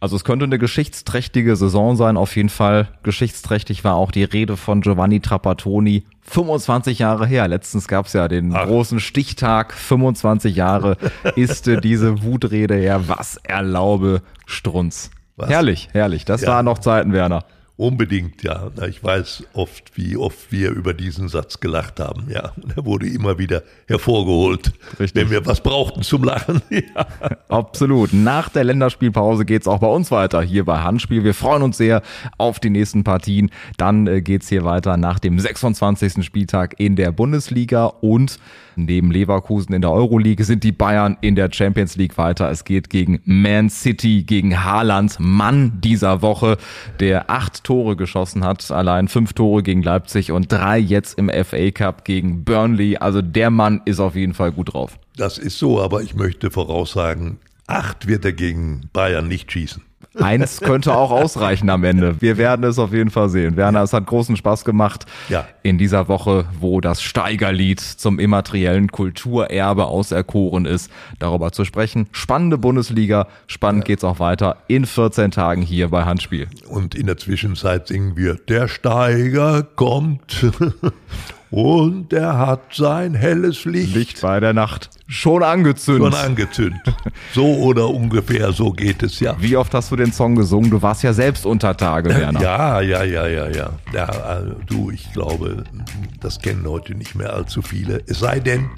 also 0.00 0.14
es 0.14 0.24
könnte 0.24 0.44
eine 0.44 0.58
geschichtsträchtige 0.58 1.56
Saison 1.56 1.96
sein, 1.96 2.16
auf 2.16 2.36
jeden 2.36 2.48
Fall. 2.48 2.88
Geschichtsträchtig 3.02 3.82
war 3.82 3.96
auch 3.96 4.12
die 4.12 4.24
Rede 4.24 4.56
von 4.56 4.80
Giovanni 4.80 5.20
Trapattoni. 5.20 6.04
25 6.22 7.00
Jahre 7.00 7.26
her. 7.26 7.48
Letztens 7.48 7.88
gab 7.88 8.06
es 8.06 8.12
ja 8.12 8.28
den 8.28 8.54
Ach. 8.54 8.66
großen 8.66 9.00
Stichtag. 9.00 9.72
25 9.72 10.54
Jahre 10.54 10.96
ist 11.34 11.66
diese 11.82 12.22
Wutrede 12.22 12.76
her. 12.76 13.08
Was 13.08 13.38
erlaube 13.42 14.22
Strunz. 14.46 15.10
Was? 15.36 15.50
Herrlich, 15.50 15.88
herrlich. 15.92 16.24
Das 16.24 16.42
ja. 16.42 16.48
waren 16.48 16.64
noch 16.64 16.78
Zeiten, 16.78 17.12
Werner. 17.12 17.44
Unbedingt, 17.78 18.42
ja. 18.42 18.72
Ich 18.88 19.04
weiß 19.04 19.44
oft, 19.52 19.96
wie 19.96 20.16
oft 20.16 20.50
wir 20.50 20.70
über 20.70 20.94
diesen 20.94 21.28
Satz 21.28 21.60
gelacht 21.60 22.00
haben. 22.00 22.26
Ja, 22.28 22.50
er 22.74 22.84
wurde 22.84 23.06
immer 23.06 23.38
wieder 23.38 23.62
hervorgeholt, 23.86 24.72
Richtig. 24.98 25.14
wenn 25.14 25.30
wir 25.30 25.46
was 25.46 25.60
brauchten 25.62 26.02
zum 26.02 26.24
Lachen. 26.24 26.60
ja. 26.70 27.06
Absolut. 27.48 28.12
Nach 28.12 28.48
der 28.48 28.64
Länderspielpause 28.64 29.44
geht's 29.44 29.68
auch 29.68 29.78
bei 29.78 29.86
uns 29.86 30.10
weiter 30.10 30.42
hier 30.42 30.64
bei 30.64 30.80
Handspiel. 30.80 31.22
Wir 31.22 31.34
freuen 31.34 31.62
uns 31.62 31.76
sehr 31.76 32.02
auf 32.36 32.58
die 32.58 32.70
nächsten 32.70 33.04
Partien. 33.04 33.48
Dann 33.76 34.08
äh, 34.08 34.22
geht's 34.22 34.48
hier 34.48 34.64
weiter 34.64 34.96
nach 34.96 35.20
dem 35.20 35.38
26. 35.38 36.24
Spieltag 36.24 36.80
in 36.80 36.96
der 36.96 37.12
Bundesliga 37.12 37.84
und 37.86 38.40
Neben 38.84 39.10
Leverkusen 39.10 39.74
in 39.74 39.82
der 39.82 39.90
Euroleague 39.90 40.44
sind 40.44 40.64
die 40.64 40.72
Bayern 40.72 41.16
in 41.20 41.34
der 41.34 41.50
Champions 41.52 41.96
League 41.96 42.18
weiter. 42.18 42.50
Es 42.50 42.64
geht 42.64 42.90
gegen 42.90 43.20
Man 43.24 43.70
City, 43.70 44.22
gegen 44.22 44.64
Haaland, 44.64 45.16
Mann 45.18 45.80
dieser 45.82 46.22
Woche, 46.22 46.56
der 47.00 47.30
acht 47.30 47.64
Tore 47.64 47.96
geschossen 47.96 48.44
hat. 48.44 48.70
Allein 48.70 49.08
fünf 49.08 49.32
Tore 49.32 49.62
gegen 49.62 49.82
Leipzig 49.82 50.32
und 50.32 50.52
drei 50.52 50.78
jetzt 50.78 51.18
im 51.18 51.28
FA 51.28 51.70
Cup 51.70 52.04
gegen 52.04 52.44
Burnley. 52.44 52.96
Also 52.96 53.22
der 53.22 53.50
Mann 53.50 53.80
ist 53.84 54.00
auf 54.00 54.14
jeden 54.14 54.34
Fall 54.34 54.52
gut 54.52 54.74
drauf. 54.74 54.98
Das 55.16 55.38
ist 55.38 55.58
so, 55.58 55.80
aber 55.80 56.02
ich 56.02 56.14
möchte 56.14 56.50
voraussagen, 56.50 57.38
acht 57.66 58.06
wird 58.06 58.24
er 58.24 58.32
gegen 58.32 58.88
Bayern 58.92 59.26
nicht 59.26 59.50
schießen. 59.50 59.87
Eins 60.20 60.60
könnte 60.60 60.94
auch 60.94 61.10
ausreichen 61.10 61.70
am 61.70 61.84
Ende. 61.84 62.20
Wir 62.20 62.36
werden 62.36 62.64
es 62.64 62.78
auf 62.78 62.92
jeden 62.92 63.10
Fall 63.10 63.28
sehen. 63.28 63.56
Werner, 63.56 63.82
es 63.82 63.92
hat 63.92 64.06
großen 64.06 64.36
Spaß 64.36 64.64
gemacht 64.64 65.06
ja. 65.28 65.46
in 65.62 65.78
dieser 65.78 66.08
Woche, 66.08 66.46
wo 66.58 66.80
das 66.80 67.02
Steigerlied 67.02 67.80
zum 67.80 68.18
immateriellen 68.18 68.88
Kulturerbe 68.90 69.86
auserkoren 69.86 70.66
ist, 70.66 70.90
darüber 71.18 71.52
zu 71.52 71.64
sprechen. 71.64 72.08
Spannende 72.12 72.58
Bundesliga, 72.58 73.28
spannend 73.46 73.84
ja. 73.84 73.86
geht's 73.94 74.04
auch 74.04 74.18
weiter 74.18 74.56
in 74.66 74.86
14 74.86 75.30
Tagen 75.30 75.62
hier 75.62 75.88
bei 75.88 76.04
Handspiel. 76.04 76.48
Und 76.68 76.94
in 76.94 77.06
der 77.06 77.16
Zwischenzeit 77.16 77.86
singen 77.88 78.16
wir, 78.16 78.34
der 78.34 78.68
Steiger 78.68 79.62
kommt. 79.62 80.46
Und 81.50 82.12
er 82.12 82.36
hat 82.36 82.74
sein 82.74 83.14
helles 83.14 83.64
Licht. 83.64 83.94
Licht 83.94 84.20
bei 84.20 84.38
der 84.38 84.52
Nacht. 84.52 84.90
Schon 85.06 85.42
angezündet. 85.42 86.12
Schon 86.12 86.22
angezündet. 86.22 86.82
So 87.34 87.46
oder 87.46 87.88
ungefähr, 87.88 88.52
so 88.52 88.70
geht 88.70 89.02
es 89.02 89.20
ja. 89.20 89.34
Wie 89.40 89.56
oft 89.56 89.72
hast 89.72 89.90
du 89.90 89.96
den 89.96 90.12
Song 90.12 90.34
gesungen? 90.34 90.70
Du 90.70 90.82
warst 90.82 91.02
ja 91.02 91.12
selbst 91.12 91.46
unter 91.46 91.76
Tage, 91.76 92.10
Werner. 92.10 92.40
Ja, 92.40 92.80
ja, 92.80 93.02
ja, 93.02 93.26
ja, 93.26 93.48
ja. 93.48 93.70
ja 93.94 94.04
also, 94.04 94.56
du, 94.66 94.90
ich 94.90 95.10
glaube, 95.12 95.64
das 96.20 96.38
kennen 96.38 96.66
heute 96.66 96.94
nicht 96.94 97.14
mehr 97.14 97.32
allzu 97.32 97.62
viele. 97.62 98.02
Es 98.06 98.18
sei 98.18 98.40
denn, 98.40 98.68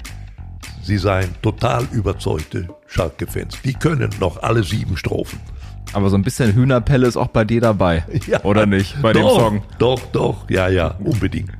sie 0.81 0.97
seien 0.97 1.35
total 1.41 1.85
überzeugte 1.91 2.69
Schalke-Fans. 2.87 3.57
Die 3.63 3.73
können 3.73 4.11
noch 4.19 4.41
alle 4.41 4.63
sieben 4.63 4.95
Strophen. 4.95 5.39
Aber 5.93 6.09
so 6.09 6.15
ein 6.15 6.23
bisschen 6.23 6.53
Hühnerpelle 6.53 7.07
ist 7.07 7.17
auch 7.17 7.27
bei 7.27 7.43
dir 7.43 7.59
dabei. 7.59 8.05
Ja, 8.27 8.41
oder 8.43 8.65
nicht? 8.65 9.01
Bei 9.01 9.11
doch, 9.11 9.19
dem 9.19 9.41
Song. 9.41 9.63
Doch, 9.77 9.99
doch, 10.13 10.49
ja, 10.49 10.69
ja, 10.69 10.95
unbedingt. 11.03 11.51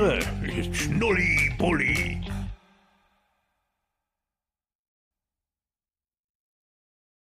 Andere 0.00 0.18
ist 0.56 0.74
Schnulli-Bulli. 0.74 2.16